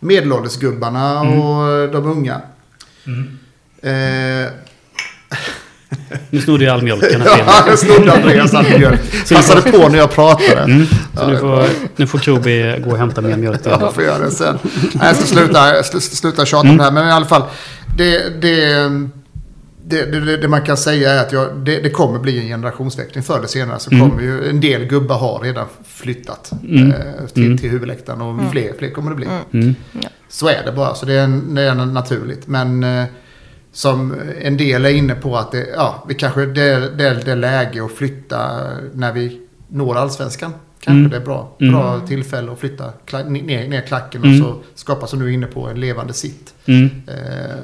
[0.00, 2.40] medelåldersgubbarna och de unga.
[3.82, 4.50] Eh,
[6.30, 9.00] Nu snodde jag all mjölken här ja, jag snodde Andreas all mjölk.
[9.34, 10.60] Passade på när jag pratade.
[10.60, 10.86] Mm.
[11.14, 11.64] Så nu får,
[11.96, 13.60] nu får Kroby gå och hämta mer mjölk.
[13.64, 14.58] Ja, jag får göra det sen.
[14.94, 16.90] Nej, jag ska sluta, sl, sluta tjata om det här.
[16.90, 17.42] Men i alla fall.
[17.98, 18.88] Det, det,
[19.86, 23.24] det, det, det man kan säga är att jag, det, det kommer bli en generationsväxling.
[23.24, 24.10] Förr eller senare så Mm.
[24.10, 26.90] kommer ju en del gubbar har redan flyttat Mm.
[26.92, 26.96] eh,
[27.34, 27.58] till, Mm.
[27.58, 28.20] till huvudläktaren.
[28.20, 29.26] Och fler, fler kommer det bli.
[29.52, 29.74] Mm.
[30.28, 30.94] Så är det bara.
[30.94, 32.46] Så det är, det är naturligt.
[32.46, 33.04] Men eh,
[33.76, 37.36] som en del är inne på att det, ja, vi kanske, det, det, det är
[37.36, 38.60] läge att flytta
[38.94, 40.52] när vi når allsvenskan.
[40.80, 41.10] Kanske Mm.
[41.10, 41.72] det är bra, Mm.
[41.74, 44.40] bra tillfälle att flytta kla- ner, ner klacken Mm.
[44.42, 46.54] och så skapa, som du är inne på, en levande sitt.
[46.66, 46.84] Mm.
[47.06, 47.56] Eh,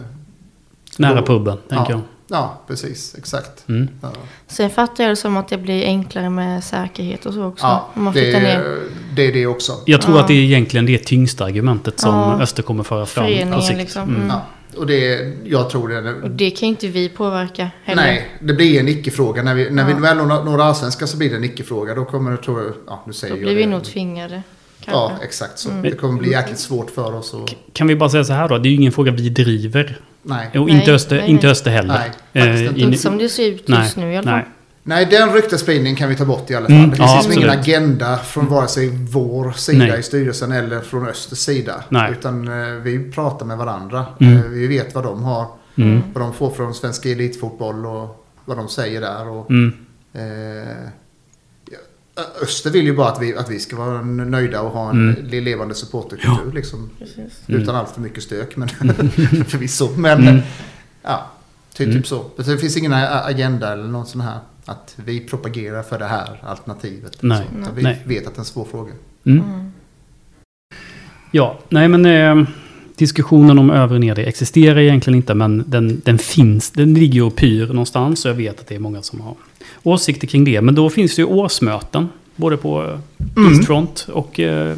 [0.98, 3.14] Nära då- puben, tänker ja, ja, precis.
[3.18, 3.64] Exakt.
[3.66, 3.76] jag.
[3.76, 3.88] Mm.
[4.02, 4.08] Ja.
[4.46, 7.66] Sen fattar jag det som att det blir enklare med säkerhet och så också.
[7.66, 8.58] Ja, om man det, flyttar ner.
[8.60, 8.78] är,
[9.16, 9.72] det är det också.
[9.86, 10.20] Jag tror Ja.
[10.22, 12.40] att det är egentligen det tyngsta argumentet som Ja.
[12.42, 13.78] Öster kommer föra fram på Föreningen sikt.
[13.78, 14.02] liksom.
[14.16, 14.32] Mm.
[14.76, 16.12] Och det, jag tror det.
[16.22, 18.02] Och det kan ju inte vi påverka heller.
[18.02, 19.42] Nej, det blir en icke-fråga.
[19.42, 19.96] När vi, när Ja.
[19.96, 21.94] vi väl når allsvenskan så blir det en icke-fråga.
[21.94, 23.68] Då kommer det, tror jag, ja nu säger Då jag blir vi det.
[23.68, 24.42] nog tvingade.
[24.84, 24.92] Kanske.
[25.00, 25.70] Ja, exakt så.
[25.70, 25.82] Mm.
[25.82, 27.54] Det kommer bli jäkligt svårt för oss att...
[27.72, 29.98] Kan vi bara säga så här då, det är ju ingen fråga vi driver.
[30.22, 30.58] Nej.
[30.58, 31.52] Och Nej, inte Öster, nej, inte nej.
[31.52, 31.94] Öster heller.
[32.32, 32.80] Nej, faktiskt inte.
[32.80, 34.40] in- Inte som det ser ut nej, just nu i alla fall.
[34.82, 35.06] Nej.
[35.06, 36.76] Den ryktesspridningen kan vi ta bort i alla fall.
[36.76, 40.00] Mm, det ja, finns ingen agenda från vare sig vår sida Nej.
[40.00, 41.84] i styrelsen eller från Östers sida.
[41.88, 42.12] Nej.
[42.12, 44.06] Utan eh, vi pratar med varandra.
[44.20, 44.36] Mm.
[44.36, 45.46] Eh, vi vet vad de har.
[45.76, 46.02] Mm.
[46.14, 49.28] Vad de får från svensk elitfotboll och vad de säger där.
[49.28, 49.72] Och, Mm.
[50.12, 50.76] eh,
[51.70, 55.10] ja, Öster vill ju bara att vi, att vi ska vara nöjda och ha en
[55.10, 55.44] Mm.
[55.44, 56.52] levande supporterkultur.
[56.54, 57.16] Liksom, Precis.
[57.48, 57.62] Mm.
[57.62, 58.56] Utan allt för mycket stök.
[58.56, 58.68] Men
[59.48, 59.90] förvisso.
[59.96, 60.40] Men Mm.
[61.02, 61.26] ja,
[61.74, 61.98] typ, Mm.
[61.98, 62.24] typ så.
[62.36, 64.38] Det finns ingen agenda eller någon sån här.
[64.64, 67.22] Att vi propagerar för det här alternativet.
[67.22, 67.46] Nej.
[67.52, 68.02] Så, utan vi Nej.
[68.04, 68.92] vet att det är en svår fråga.
[69.24, 69.44] Mm.
[69.44, 69.72] Mm.
[71.30, 72.48] Ja, nej men eh,
[72.96, 77.22] diskussionen om övre och nedre existerar egentligen inte men den, den finns, den ligger ju
[77.22, 79.34] och pyr någonstans och jag vet att det är många som har
[79.82, 80.60] åsikter kring det.
[80.60, 82.98] Men då finns det ju årsmöten, både på eh,
[83.36, 83.86] Mm.
[84.08, 84.76] Och eh,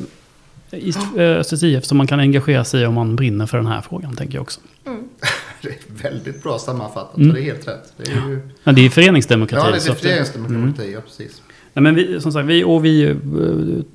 [0.71, 3.67] East, eh, Östers IF som man kan engagera sig i om man brinner för den
[3.67, 4.61] här frågan, tänker jag också.
[5.65, 7.17] Det är väldigt bra sammanfattat.
[7.17, 7.35] Mm.
[7.35, 7.93] Det är helt rätt.
[7.97, 9.67] Det är ju, Ja, det är föreningsdemokrati.
[9.67, 10.93] ja, det är föreningsdemokrati.
[10.93, 11.43] Ja, precis.
[11.73, 13.17] Nej, men vi, som sagt, vi, och vi eh,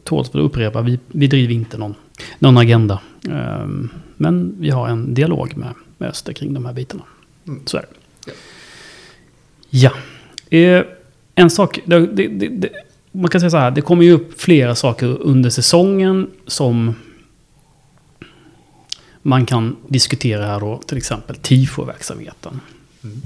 [0.03, 1.95] tåls för att upprepa, vi, vi driver inte någon,
[2.39, 2.99] någon agenda.
[3.29, 7.03] Ehm, men vi har en dialog med, med Öster kring de här bitarna.
[7.47, 7.61] Mm.
[7.65, 8.31] Så är det.
[9.69, 9.91] Ja.
[10.49, 10.57] Ja.
[10.57, 10.83] Eh,
[11.35, 12.69] en sak, det, det, det,
[13.11, 16.95] man kan säga så här, det kommer ju upp flera saker under säsongen som
[19.21, 22.59] man kan diskutera här då, till exempel tifo-verksamheten.
[23.03, 23.21] Mm.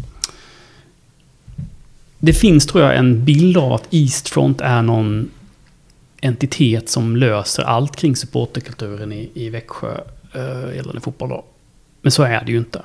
[2.20, 5.30] Det finns tror jag en bild av att Eastfront är någon
[6.22, 9.98] entitet som löser allt kring supporterkulturen i, i Växjö
[10.36, 11.30] uh, gällande fotboll.
[11.30, 11.46] Då.
[12.02, 12.82] Men så är det ju inte.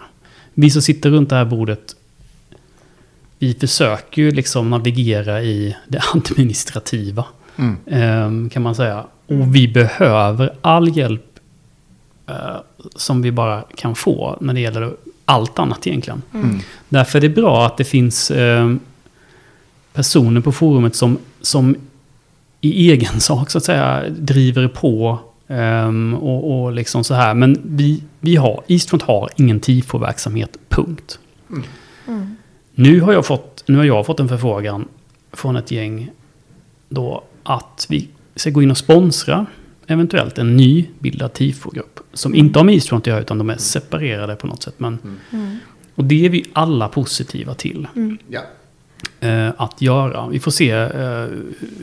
[0.55, 1.97] Vi som sitter runt det här bordet,
[3.39, 7.25] vi försöker ju liksom navigera i det administrativa.
[7.57, 7.77] Mm.
[7.87, 9.05] Ehm, kan man säga.
[9.27, 11.39] Och vi behöver all hjälp
[12.27, 12.57] eh,
[12.97, 16.23] som vi bara kan få när det gäller allt annat egentligen.
[16.35, 16.59] Mm.
[16.89, 18.75] Därför är det bra att det finns eh,
[19.93, 21.77] personer på forumet som, som
[22.61, 27.35] i egen sak så att säga driver på ehm, och, och liksom så här.
[27.35, 31.19] Men vi, vi har, Eastfront har ingen tifo-verksamhet, punkt.
[32.07, 32.37] Mm.
[32.75, 34.89] Nu har jag fått, nu har jag fått en förfrågan
[35.33, 36.11] från ett gäng
[36.89, 39.47] då att vi ska gå in och sponsra
[39.89, 44.37] eventuellt en nybildad tifogrupp som inte har med Eastfront att göra utan de är separerade
[44.37, 44.75] på något sätt.
[44.77, 44.99] Men,
[45.33, 45.57] Mm.
[45.95, 47.87] och det är vi alla positiva till
[48.29, 48.41] Ja.
[49.21, 50.29] eh, att göra.
[50.29, 51.27] Vi får se eh,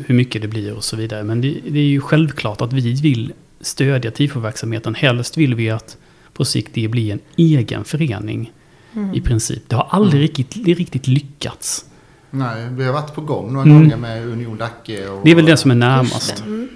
[0.05, 1.23] hur mycket det blir och så vidare.
[1.23, 4.95] Men det, det är ju självklart att vi vill stödja tifo-verksamheten.
[4.95, 5.97] Helst vill vi att
[6.33, 8.51] på sikt det blir en egen förening
[8.93, 9.13] Mm.
[9.13, 9.63] i princip.
[9.69, 11.85] Det har aldrig riktigt, riktigt lyckats.
[12.31, 13.81] Nej, vi har varit på gång några Mm.
[13.81, 15.07] gånger med Union Dacke.
[15.09, 16.43] Och, Det är väl det som är närmast.
[16.45, 16.69] Mm.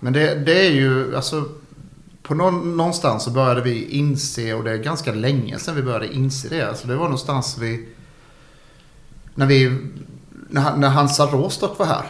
[0.00, 1.44] Men det, det är ju, alltså,
[2.22, 6.14] på någon, någonstans så började vi inse, och det är ganska länge sedan vi började
[6.14, 6.68] inse det.
[6.68, 7.88] Alltså det var någonstans vi,
[9.34, 9.76] när vi,
[10.48, 12.04] när, när Hansa Råstock var här.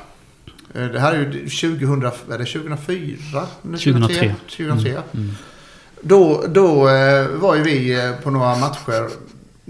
[0.74, 3.46] Eh, Det här är ju 2000, är det 2004?
[3.64, 4.34] Eller 2003.
[4.56, 5.02] 2003.
[5.14, 5.30] Mm.
[6.00, 9.08] Då, då eh, var ju vi eh, på några matcher.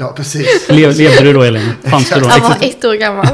[0.00, 0.66] Ja, precis.
[0.68, 1.70] Le, levde du då Elin?
[1.84, 2.26] Fanns du då?
[2.28, 3.26] Jag var ett år gammal.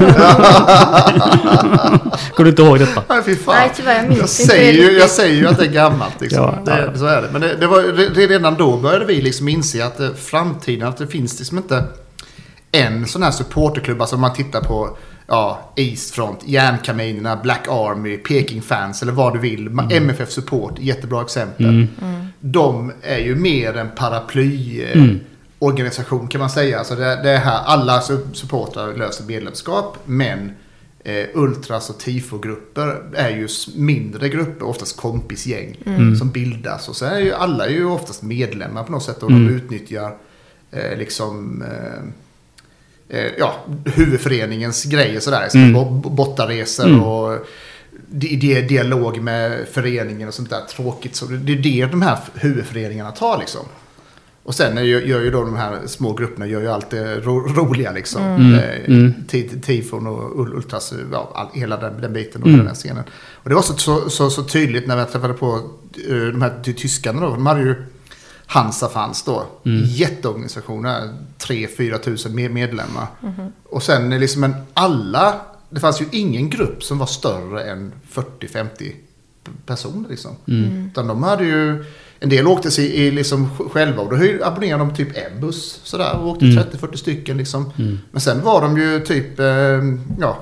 [2.34, 3.02] Kommer du inte ihåg detta?
[3.08, 3.54] Nej, fy fan.
[3.54, 6.20] Nej, tyvärr, jag minns jag inte säger, ju, jag säger ju att det är gammalt.
[6.20, 6.42] Liksom.
[6.42, 6.86] Ja, ja, ja.
[6.90, 7.28] det, så är det.
[7.32, 7.82] Men det, det var,
[8.14, 11.84] det, redan då började vi liksom inse att eh, framtiden, att det finns liksom inte
[12.72, 14.00] en sån här supporterklubb.
[14.00, 14.96] Alltså om man tittar på
[15.26, 19.68] ja, Eastfront, Järnkaminerna, Black Army, Peking Fans eller vad du vill.
[19.70, 21.66] Ma- MFF Support, jättebra exempel.
[21.66, 21.88] Mm.
[22.40, 24.82] De är ju mer en paraply...
[24.82, 25.20] eh, Mm.
[25.58, 26.78] Organisation kan man säga.
[26.78, 29.98] Alltså det, det är här alla su- supportrar löser medlemskap.
[30.04, 30.52] Men
[31.04, 35.76] eh, ultras och tifogrupper är ju mindre grupper, oftast kompisgäng.
[35.86, 36.16] Mm.
[36.16, 36.88] Som bildas.
[36.88, 39.22] Och så är ju alla är ju oftast medlemmar på något sätt.
[39.22, 39.46] Och Mm.
[39.48, 40.16] de utnyttjar
[40.70, 41.62] eh, liksom...
[41.62, 45.48] Eh, eh, ja, huvudföreningens grejer sådär.
[45.48, 45.72] Så Mm.
[45.72, 47.02] bo- Bortaresor Mm.
[47.02, 47.38] och
[48.08, 51.16] di- di- dialog med föreningen och sånt där tråkigt.
[51.16, 53.66] Så det är det de här huvudföreningarna tar liksom.
[54.44, 57.20] Och sen är ju, gör ju då de här små grupperna gör ju allt det
[57.20, 58.22] ro, roliga liksom.
[58.22, 58.54] Mm.
[58.54, 59.14] Eh, Mm.
[59.28, 62.58] ti- ti- Tifon och Ul- Ultras, ja, all, hela den, den biten och Mm.
[62.58, 63.04] den här scenen.
[63.32, 65.46] Och det var så, så, så, så tydligt när vi träffade på
[66.08, 67.30] eh, de här ty- tyskarna då.
[67.30, 67.74] De hade ju
[68.46, 69.46] Hansa fanns då.
[69.64, 69.82] Mm.
[69.84, 71.08] Jätteorganisationer.
[71.38, 73.06] 3-4 tusen med- medlemmar.
[73.64, 75.34] Och sen är liksom en alla,
[75.70, 78.92] det fanns ju ingen grupp som var större än 40-50
[79.66, 80.30] personer liksom.
[80.48, 80.86] Mm.
[80.86, 81.84] Utan de hade ju,
[82.24, 86.16] en del åkte sig i liksom själva och då abonnerade de typ en buss sådär
[86.20, 86.58] och åkte Mm.
[86.64, 87.72] 30-40 stycken liksom.
[87.78, 87.98] Mm.
[88.10, 89.46] Men sen var de ju typ, eh,
[90.20, 90.38] ja,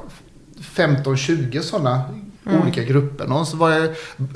[0.61, 2.01] 15-20 sådana
[2.63, 3.27] olika grupper.
[3.27, 3.71] Någon som var,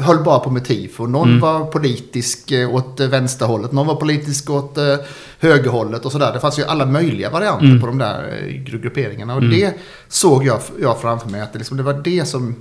[0.02, 1.40] höll bara på med tifo, någon Mm.
[1.40, 4.96] var politisk eh, åt eh, vänsterhållet, någon var politisk åt eh,
[5.40, 6.32] högerhållet och sådär.
[6.32, 7.80] Det fanns ju alla möjliga varianter Mm.
[7.80, 8.22] på de där
[8.66, 9.34] gru- grupperingarna.
[9.34, 9.58] Och Mm.
[9.58, 9.74] det
[10.08, 12.54] såg jag, jag framför mig att det, liksom, det var det som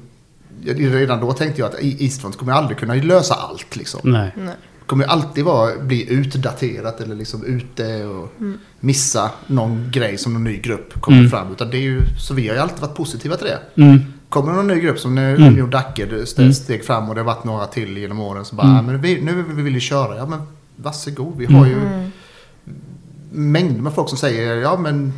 [0.67, 3.76] Redan då tänkte jag att Eastfront kommer aldrig kunna lösa allt.
[3.76, 4.32] Liksom Nej.
[4.38, 4.54] Nej.
[4.86, 8.34] Kommer ju alltid vara, bli utdaterat eller liksom ute och
[8.80, 11.30] missa någon grej som någon ny grupp kommer Mm.
[11.32, 11.52] fram.
[11.52, 13.82] Utan det är ju, så vi har ju alltid varit positiva till det.
[13.84, 14.00] Mm.
[14.30, 15.69] Kommer någon ny grupp som nu Mm.
[15.69, 16.54] Dacke st- Mm.
[16.54, 18.45] steg fram och det har varit några till genom åren.
[18.45, 18.78] Så bara, Mm.
[18.78, 20.17] "Ah, men vi, nu vill vi köra.
[20.17, 20.39] Ja men
[20.76, 21.38] varsågod.
[21.38, 22.12] Vi har ju Mm.
[23.32, 25.13] mängder med folk som säger ja men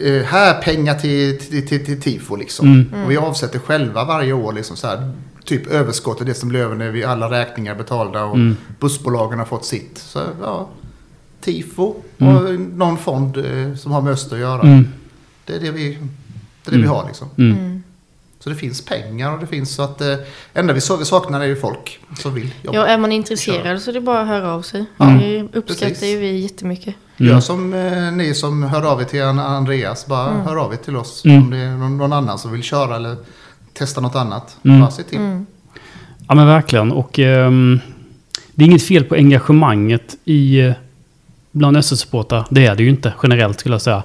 [0.00, 2.66] eh, här pengar till, till, till, till tifo liksom.
[2.90, 3.04] Mm.
[3.04, 5.12] Och vi avsätter själva varje år liksom så här,
[5.44, 8.56] typ överskottet, det som blir över när vi alla räkningar är betalda och Mm.
[8.80, 9.98] bussbolagen har fått sitt.
[9.98, 10.68] Så ja,
[11.40, 12.36] tifo Mm.
[12.36, 14.62] och någon fond eh, som har med Öster att göra.
[14.62, 14.88] Mm.
[15.44, 15.88] Det är det vi,
[16.64, 16.88] det är det vi Mm.
[16.90, 17.28] har liksom.
[17.38, 17.58] Mm.
[17.58, 17.82] Mm.
[18.38, 20.14] Så det finns pengar och det finns så att eh,
[20.54, 22.78] enda vi sa- vi saknar är ju folk som vill jobba.
[22.78, 24.84] Ja, är man intresserad så är det bara att höra av sig.
[24.96, 26.02] Ja, det uppskattar precis.
[26.14, 26.94] ju vi jättemycket.
[27.16, 27.32] Mm.
[27.32, 30.06] Gör som eh, ni som hör av er till An- Andreas.
[30.06, 30.40] Bara Mm.
[30.46, 31.24] hör av er till oss.
[31.24, 31.42] Mm.
[31.42, 33.16] Om det är någon, någon annan som vill köra eller
[33.74, 34.56] testa något annat.
[34.64, 34.80] Mm.
[34.80, 35.18] Bara se till.
[35.18, 35.46] Mm.
[36.28, 36.92] Ja men verkligen.
[36.92, 37.80] Och ehm,
[38.54, 40.72] det är inget fel på engagemanget i eh,
[41.52, 42.44] bland SSU-supportrar.
[42.50, 44.02] Det är det ju inte generellt skulle jag säga.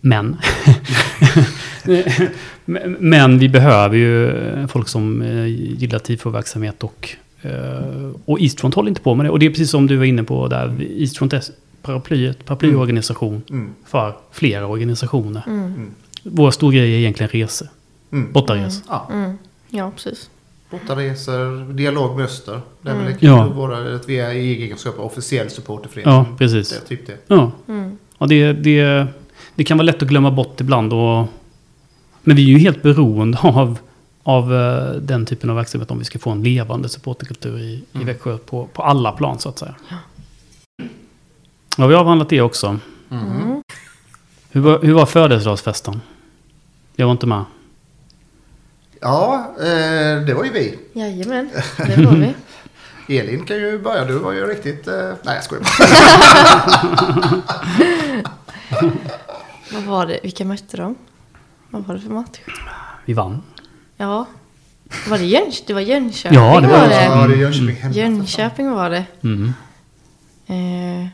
[0.00, 0.36] Men.
[2.98, 7.08] Men- vi behöver ju eh, folk som eh, gillar tifo-verksamhet och,
[7.42, 9.30] eh, och Eastfront håller inte på med det.
[9.30, 10.76] Och det är precis som du var inne på där.
[10.98, 11.42] Eastfront är
[11.82, 13.70] paraplyet, paraplyorganisation Mm.
[13.86, 15.42] för flera organisationer.
[15.46, 15.90] Mm.
[16.22, 17.68] Vår stor grej är egentligen resor.
[18.12, 18.32] Mm.
[18.32, 18.82] Bortaresor.
[18.88, 19.38] Ja, Mm.
[19.70, 20.30] Ja, precis.
[20.70, 22.60] bortaresor, dialog med Öster.
[22.82, 23.16] Det är väl Mm.
[23.20, 23.46] Ja.
[23.48, 26.14] våra, att vi är i egenskap av officiell supporterförening.
[26.14, 26.70] Ja, precis.
[26.70, 27.16] Det typ det.
[27.26, 27.50] Ja.
[27.68, 27.98] Mm.
[28.18, 29.06] Ja, det, det,
[29.54, 30.92] det kan vara lätt att glömma bort ibland.
[30.92, 31.26] Och,
[32.22, 33.78] men vi är ju helt beroende av,
[34.22, 37.82] av eh, den typen av verksamhet om vi ska få en levande supporterkultur i, i
[37.94, 38.06] Mm.
[38.06, 39.74] Växjö på, på alla plan så att säga.
[41.76, 42.78] Ja, vi har avhandlat det också.
[43.08, 43.20] Mhm.
[43.42, 43.62] Mm.
[44.50, 46.00] Hur var, hur var födelsedagsfesten?
[46.96, 47.44] Jag var inte med.
[49.02, 50.78] Ja, eh, det var ju vi.
[50.92, 52.16] Jajamän, det var
[53.06, 53.18] vi.
[53.18, 54.04] Elin kan ju börja.
[54.04, 54.88] Du var ju riktigt...
[54.88, 55.64] Eh, nej, jag skojar.
[59.72, 60.20] Vad var det?
[60.22, 60.94] Vilka mötte de?
[61.70, 62.38] Vad var det för match?
[63.04, 63.42] Vi vann.
[63.96, 64.26] Ja.
[65.08, 65.64] Var det Jönköping?
[65.66, 67.04] Det var Jönköping Ja, det var var det.
[67.04, 67.94] Ja, det Jönköping hemma.
[67.94, 69.04] Jönköping var det.
[69.22, 69.52] Mm.
[70.46, 71.06] Eh,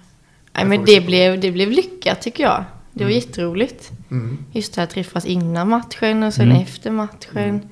[0.52, 2.64] nej, men det blev, det blev lyckat tycker jag.
[2.92, 3.90] Det var jätteroligt.
[4.10, 4.38] Mm.
[4.52, 6.62] Just det här att träffas innan matchen och sen Mm.
[6.62, 7.68] efter matchen.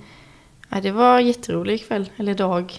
[0.76, 2.72] Ja, det var jätterolig kväll, eller dag.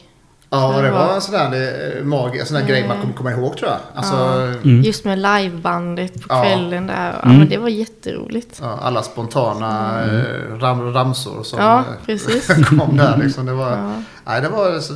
[0.50, 3.02] Ja, det Det var var- en sån där, eh, mag, en sån där grej man
[3.02, 3.80] kommer komma ihåg tror jag.
[3.96, 4.44] Alltså, Ja.
[4.44, 4.82] Mm.
[4.82, 6.44] Just med livebandet på Ja.
[6.44, 7.14] kvällen där.
[7.14, 7.38] Ja, Mm.
[7.40, 8.60] men det var jätteroligt.
[8.62, 13.18] ja, alla spontana eh, ram, ramsor som Ja, eh, kom där.
[13.18, 13.46] Liksom.
[13.46, 13.92] Det var, Ja.
[14.26, 14.94] nej, det var, så,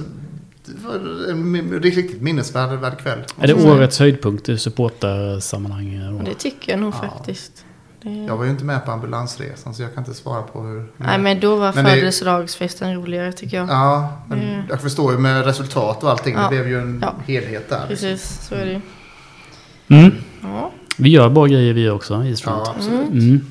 [0.65, 0.93] det var
[1.31, 3.19] en riktigt minnesvärd värd kväll.
[3.41, 3.65] Är det Mm.
[3.71, 6.21] årets höjdpunkt i supportersammanhang?
[6.25, 7.09] Det tycker jag nog Ja.
[7.09, 7.65] faktiskt.
[8.03, 8.09] Det...
[8.09, 10.85] Jag var ju inte med på ambulansresan så jag kan inte svara på hur...
[10.97, 13.69] Nej, men då var Men det- födelsedagsfesten roligare tycker jag.
[13.69, 14.61] Ja, men Mm.
[14.69, 16.35] jag förstår ju med resultat och allting.
[16.35, 16.41] Ja.
[16.43, 17.15] Det blev ju en Ja.
[17.27, 17.85] helhet där.
[17.89, 18.09] liksom.
[18.09, 18.81] Precis, så är det ju.
[19.99, 20.15] Mm.
[20.41, 20.71] Ja.
[20.97, 22.61] Vi gör bra grejer vi också, Eastfront.
[22.65, 23.09] Ja, absolut.
[23.09, 23.45] Mm.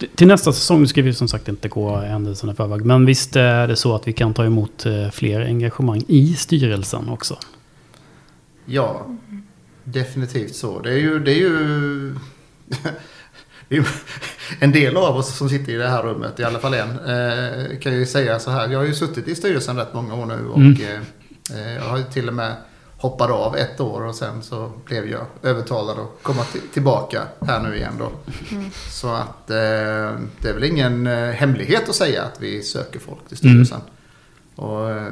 [0.00, 2.84] T- Till nästa säsong ska vi som sagt inte gå händelserna i förväg.
[2.84, 7.08] Men visst är det så att vi kan ta emot eh, fler engagemang i styrelsen
[7.08, 7.38] också.
[8.66, 9.06] Ja,
[9.84, 10.80] definitivt så.
[10.80, 11.18] Det är ju...
[11.18, 12.14] Det är ju...
[14.60, 17.78] en del av oss som sitter i det här rummet, i alla fall en, eh,
[17.78, 18.68] kan ju säga så här.
[18.68, 20.72] Jag har ju suttit i styrelsen rätt många år nu och Mm.
[20.82, 22.52] eh, eh, jag har ju till och med
[22.98, 27.60] hoppat av ett år och sen så blev jag övertalad att komma till- tillbaka här
[27.62, 28.10] nu igen då.
[28.90, 29.58] Så att det
[30.48, 33.80] är väl ingen hemlighet att säga att vi söker folk till styrelsen.
[34.56, 35.06] Och eh,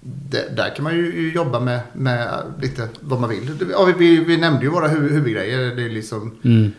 [0.00, 2.28] det, där kan man ju jobba med, med
[2.60, 3.50] lite vad man vill.
[3.70, 5.74] Ja, vi, vi, vi nämnde ju våra hu- huvudgrejer.
[5.74, 6.72] Det är liksom Mm.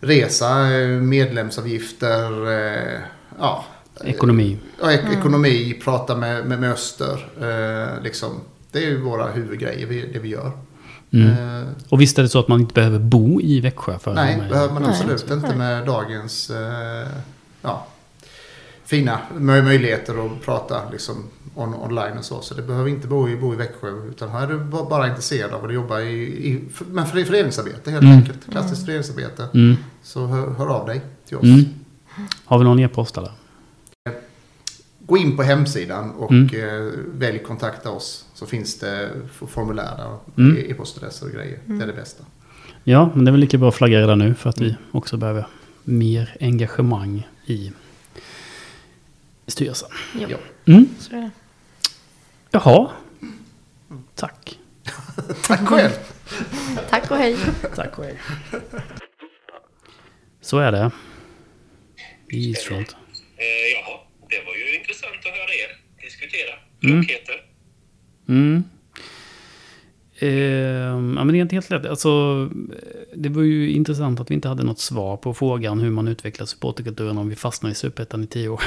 [0.00, 3.00] Resa, eh, medlemsavgifter, eh,
[3.38, 3.64] ja.
[4.04, 4.58] Ekonomi.
[4.82, 7.28] Ja, ek- ekonomi, prata med, med, med Öster.
[7.40, 8.40] Eh, liksom.
[8.72, 10.52] Det är ju våra huvudgrejer, vi, det vi gör.
[11.12, 11.28] Mm.
[11.62, 14.14] Eh, Och visst är det så att man inte behöver bo i Växjö för att
[14.16, 14.50] nej, vara med?
[14.52, 14.90] behöver man Nej.
[14.90, 15.56] absolut inte Nej.
[15.56, 17.08] med dagens eh,
[17.62, 17.86] ja,
[18.90, 21.16] fina mö- möjligheter att prata liksom,
[21.54, 22.40] on, online och så.
[22.40, 23.90] Så det behöver inte bo i, bo i Växjö.
[24.10, 27.90] Utan här är du ba- bara intresserad av att jobba i, i med före- föreningsarbete
[27.90, 28.16] helt Mm.
[28.16, 28.50] enkelt.
[28.50, 29.48] Klassiskt föreningsarbete.
[29.54, 29.76] Mm.
[30.02, 31.42] Så hör, hör av dig till oss.
[31.44, 31.64] Mm.
[32.44, 33.30] Har vi någon e-post eller?
[35.06, 36.48] Gå in på hemsidan och Mm.
[36.54, 38.24] eh, välj kontakta oss.
[38.34, 39.10] Så finns det
[39.46, 40.42] formulär där.
[40.44, 40.56] Mm.
[40.70, 41.58] E-postadresser och grejer.
[41.66, 42.24] Det är det bästa.
[42.84, 45.16] Ja, men det är väl lika bra att flagga redan nu för att vi också
[45.16, 45.46] behöver
[45.84, 47.72] mer engagemang i
[49.50, 49.88] styrelsen.
[50.14, 50.38] Jo, Ja.
[50.72, 50.88] Mm.
[50.98, 51.30] så är det.
[52.50, 52.90] Jaha.
[54.14, 54.58] Tack.
[55.46, 55.90] Tack själv!
[56.90, 57.36] Tack och hej.
[57.76, 58.16] Tack och hej.
[60.40, 60.90] Så är det.
[62.32, 62.96] I Eastfront.
[63.36, 67.02] Eh, jaha, det var ju intressant att höra er diskutera Mm.
[67.04, 67.34] klokheter.
[68.28, 68.64] Mm.
[70.22, 71.86] Ehm, ja, men det är inte helt lätt.
[71.86, 72.44] Alltså,
[73.14, 76.46] det var ju intressant att vi inte hade något svar på frågan hur man utvecklar
[76.46, 78.62] supporterkulturen om vi fastnar i superettan i tio år.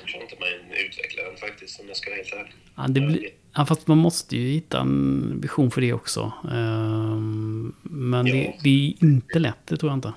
[0.00, 0.48] Jag tror inte man
[0.86, 2.52] utvecklar den faktiskt om jag ska vara helt ärlig.
[2.76, 6.32] Ja, det blir, ja, fast man måste ju hitta en vision för det också.
[6.52, 8.52] Ehm, men det, Ja.
[8.62, 10.12] det är inte lätt, det tror jag inte.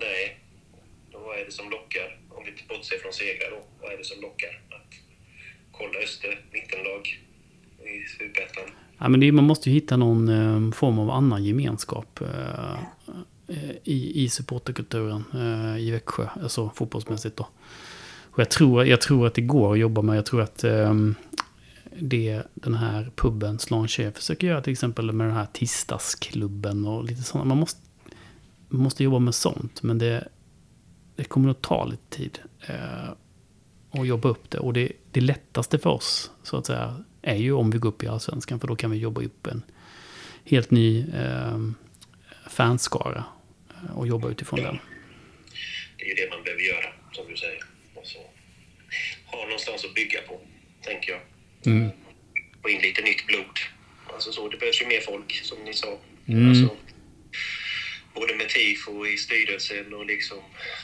[0.00, 0.40] Nej,
[1.12, 2.18] då vad är det som lockar?
[2.30, 4.60] Om vi bortser från segrar då, vad är det som lockar?
[4.76, 4.92] Att
[5.72, 7.20] kolla Öster, mittenlag
[8.38, 12.20] i Ja, men det, är- man måste ju hitta någon eh, form av annan gemenskap
[12.20, 12.72] eh,
[13.48, 17.48] eh, i, i supporterkulturen eh, i Växjö, alltså fotbollsmässigt då.
[18.30, 20.94] Och jag tror, jag tror att det går att jobba med, jag tror att eh,
[21.98, 27.22] det den här puben Slanche försöker göra till exempel med den här tisdagsklubben och lite
[27.22, 27.48] sådana.
[27.48, 27.80] Man måste,
[28.68, 30.28] man måste jobba med sånt, men det,
[31.16, 33.08] det kommer att ta lite tid eh,
[33.90, 34.58] att jobba upp det.
[34.58, 38.02] Och det, det lättaste för oss, så att säga, är ju om vi går upp
[38.02, 39.62] i Allsvenskan, för då kan vi jobba upp en
[40.44, 41.58] helt ny eh,
[42.50, 43.24] fanskara
[43.70, 44.78] eh, och jobba utifrån den.
[45.98, 47.64] Det är ju det man behöver göra, som du säger.
[47.94, 48.18] Och så
[49.26, 50.40] ha någonstans att bygga på,
[50.82, 51.20] tänker jag.
[51.74, 51.90] Mm.
[52.62, 53.58] Få in lite nytt blod.
[54.14, 55.98] Alltså så, det behövs ju mer folk, som ni sa.
[56.26, 56.48] Mm.
[56.48, 56.76] Alltså,
[58.14, 60.38] både med tifo i styrelsen och liksom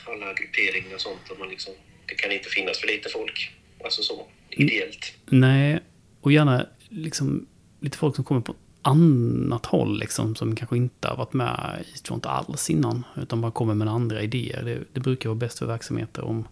[0.07, 1.29] alla grupperingar och sånt.
[1.29, 1.73] Och man liksom,
[2.05, 3.51] det kan inte finnas för lite folk.
[3.83, 5.13] Alltså så, ideellt.
[5.25, 5.79] Nej,
[6.21, 7.45] och gärna liksom
[7.79, 11.97] lite folk som kommer på annat håll liksom, som kanske inte har varit med i
[11.97, 14.63] Stront alls innan, utan bara kommer med andra idéer.
[14.63, 16.47] Det, det brukar vara bäst för verksamheter om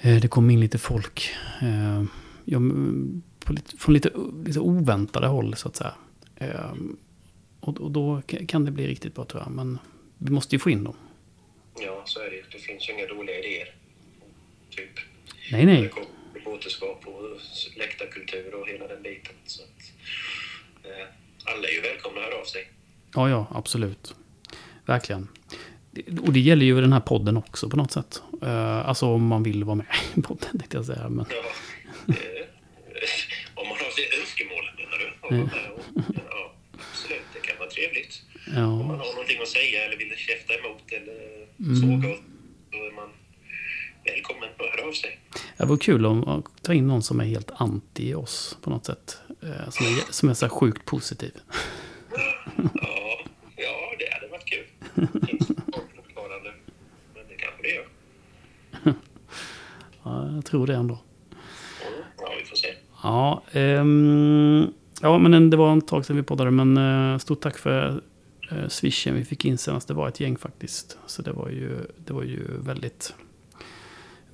[0.00, 1.30] eh, det kommer in lite folk
[1.62, 2.04] eh,
[2.44, 2.58] ja,
[3.48, 4.10] lite, från lite,
[4.46, 5.94] lite oväntade håll, så att säga.
[6.36, 6.72] Eh,
[7.60, 9.52] och, och då ka- kan det bli riktigt bra, tror jag.
[9.52, 9.78] Men
[10.18, 10.96] vi måste ju få in dem.
[11.80, 12.42] Ja, så är det ju.
[12.52, 13.74] Det finns ju inga dåliga idéer.
[14.70, 14.90] Typ
[15.52, 15.92] Nej, nej.
[16.56, 17.40] Återskap och
[17.76, 19.34] läktarkultur och hela den biten.
[19.46, 19.92] Så att,
[20.84, 21.06] eh,
[21.54, 22.68] alla är ju välkomna att höra av sig.
[23.14, 24.14] Ja, ja, absolut.
[24.86, 25.28] Verkligen.
[26.26, 28.22] Och det gäller ju den här podden också på något sätt.
[28.42, 31.08] Eh, alltså om man vill vara med i podden, tänkte jag säga.
[31.08, 31.36] Men, Ja,
[32.14, 32.46] eh,
[33.54, 35.36] om man har det önskemål, menar du?
[35.36, 35.80] Är och-
[36.30, 36.54] Ja,
[36.90, 37.22] absolut.
[37.34, 38.22] Det kan vara trevligt.
[38.46, 38.52] Om
[38.86, 41.76] man ja, har någonting att säga eller vill käfta emot eller Mm.
[41.80, 42.16] såga
[42.70, 43.10] då är man
[44.04, 45.18] välkommen att höra av sig.
[45.56, 48.84] Det vore kul om att ta in någon som är helt anti oss på något
[48.84, 49.18] sätt.
[49.42, 51.32] Eh, som är, som är så sjukt positiv.
[52.56, 53.18] Ja,
[53.56, 54.66] ja det hade varit kul.
[55.96, 56.52] Fortfarande?
[57.14, 57.86] Men det kanske det gör.
[60.02, 60.98] Ja, jag tror det ändå.
[61.82, 61.94] Mm.
[62.18, 62.68] Ja, vi får se.
[63.02, 64.66] Ja, ehm,
[65.00, 66.50] ja men det var ett tag sedan vi poddade.
[66.50, 66.76] Men
[67.12, 68.02] eh, stort tack för
[68.50, 69.88] eh, swishen vi fick in senast.
[69.88, 70.98] Det var ett gäng faktiskt.
[71.06, 73.14] Så det var ju, det var ju väldigt,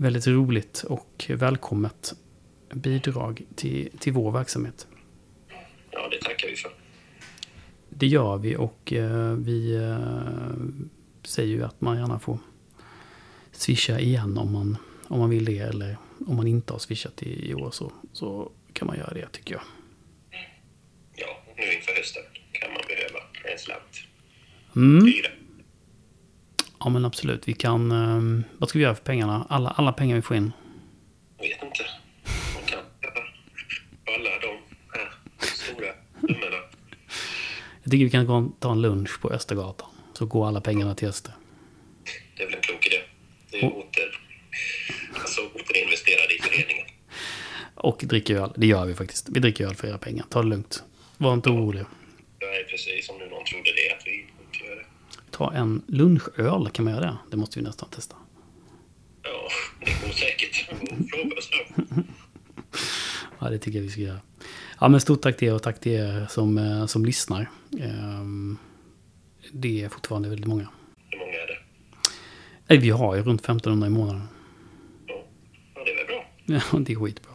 [0.03, 2.15] väldigt roligt och välkommet
[2.75, 4.87] bidrag till, till vår verksamhet.
[5.91, 6.71] Ja, det tackar vi för.
[7.89, 10.49] Det gör vi och eh, vi eh,
[11.25, 12.39] säger ju att man gärna får
[13.53, 14.77] swisha igen om man,
[15.09, 15.59] om man vill det.
[15.59, 15.97] Eller
[16.27, 19.55] om man inte har swishat i, i år så, så kan man göra det tycker
[19.55, 19.63] jag.
[21.15, 22.23] Ja, nu inför hösten
[22.53, 24.01] kan man behöva en slant.
[24.77, 25.05] Mm.
[26.85, 27.91] Ja men absolut, vi kan...
[27.93, 29.47] eh, vad ska vi göra för pengarna?
[29.49, 30.53] Alla, alla pengar vi får in.
[31.39, 31.85] Vet inte.
[32.55, 32.79] Man kan
[34.17, 34.59] alla de
[34.93, 35.11] här
[35.41, 36.57] stora summorna.
[37.83, 39.89] Jag tycker vi kan gå och ta en lunch på Östergatan.
[40.13, 41.33] Så går alla pengarna till Öster.
[42.37, 42.97] Det är väl en klok idé.
[43.51, 44.21] Det är Och- åter,
[45.15, 46.87] alltså återinvesterade i föreningen.
[47.75, 48.53] Och dricker öl.
[48.57, 49.29] Det gör vi faktiskt.
[49.29, 50.25] Vi dricker öl för era pengar.
[50.31, 50.83] Ta det lugnt.
[51.17, 51.85] Var inte orolig.
[52.39, 54.85] Det är precis som nu någon trodde det, att vi inte gör det.
[55.33, 57.17] Ta en lunchöl, kan man göra det?
[57.31, 58.17] Det måste vi nästan testa.
[59.23, 59.49] Ja,
[59.81, 60.71] det går säkert.
[63.39, 64.21] Ja, det tycker jag vi ska göra.
[64.81, 67.51] Ja, men stort tack till er och tack till er som, eh, som lyssnar.
[67.81, 68.59] Ehm,
[69.53, 70.69] Det är fortfarande väldigt många.
[71.11, 71.47] Hur många är
[72.67, 72.77] det?
[72.77, 74.29] Vi har ju runt 1500 i månaden.
[75.07, 75.25] Ja,
[75.85, 76.25] det är väl bra.
[76.73, 77.33] Ja, det är skitbra.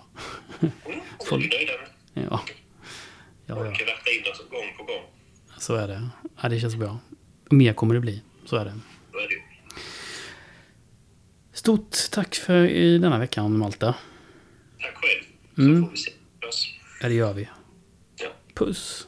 [0.60, 0.72] Mm,
[1.18, 1.74] och är nöjda
[2.14, 2.24] med.
[2.32, 2.42] Ja,
[3.46, 3.64] ja, ja.
[3.66, 5.04] ratta in oss gång på gång.
[5.58, 6.10] så är det.
[6.42, 7.00] Ja, det känns bra.
[7.50, 8.22] Mer kommer det bli.
[8.46, 8.72] Så är det.
[8.72, 8.78] Är.
[11.54, 13.86] Stort tack för i denna veckan, Malte.
[14.80, 15.24] Tack själv.
[15.56, 15.84] Så Mm.
[15.84, 16.12] får vi se
[16.48, 16.68] oss.
[17.02, 17.50] Ja, det gör vi.
[18.16, 18.28] Ja.
[18.54, 19.08] Puss.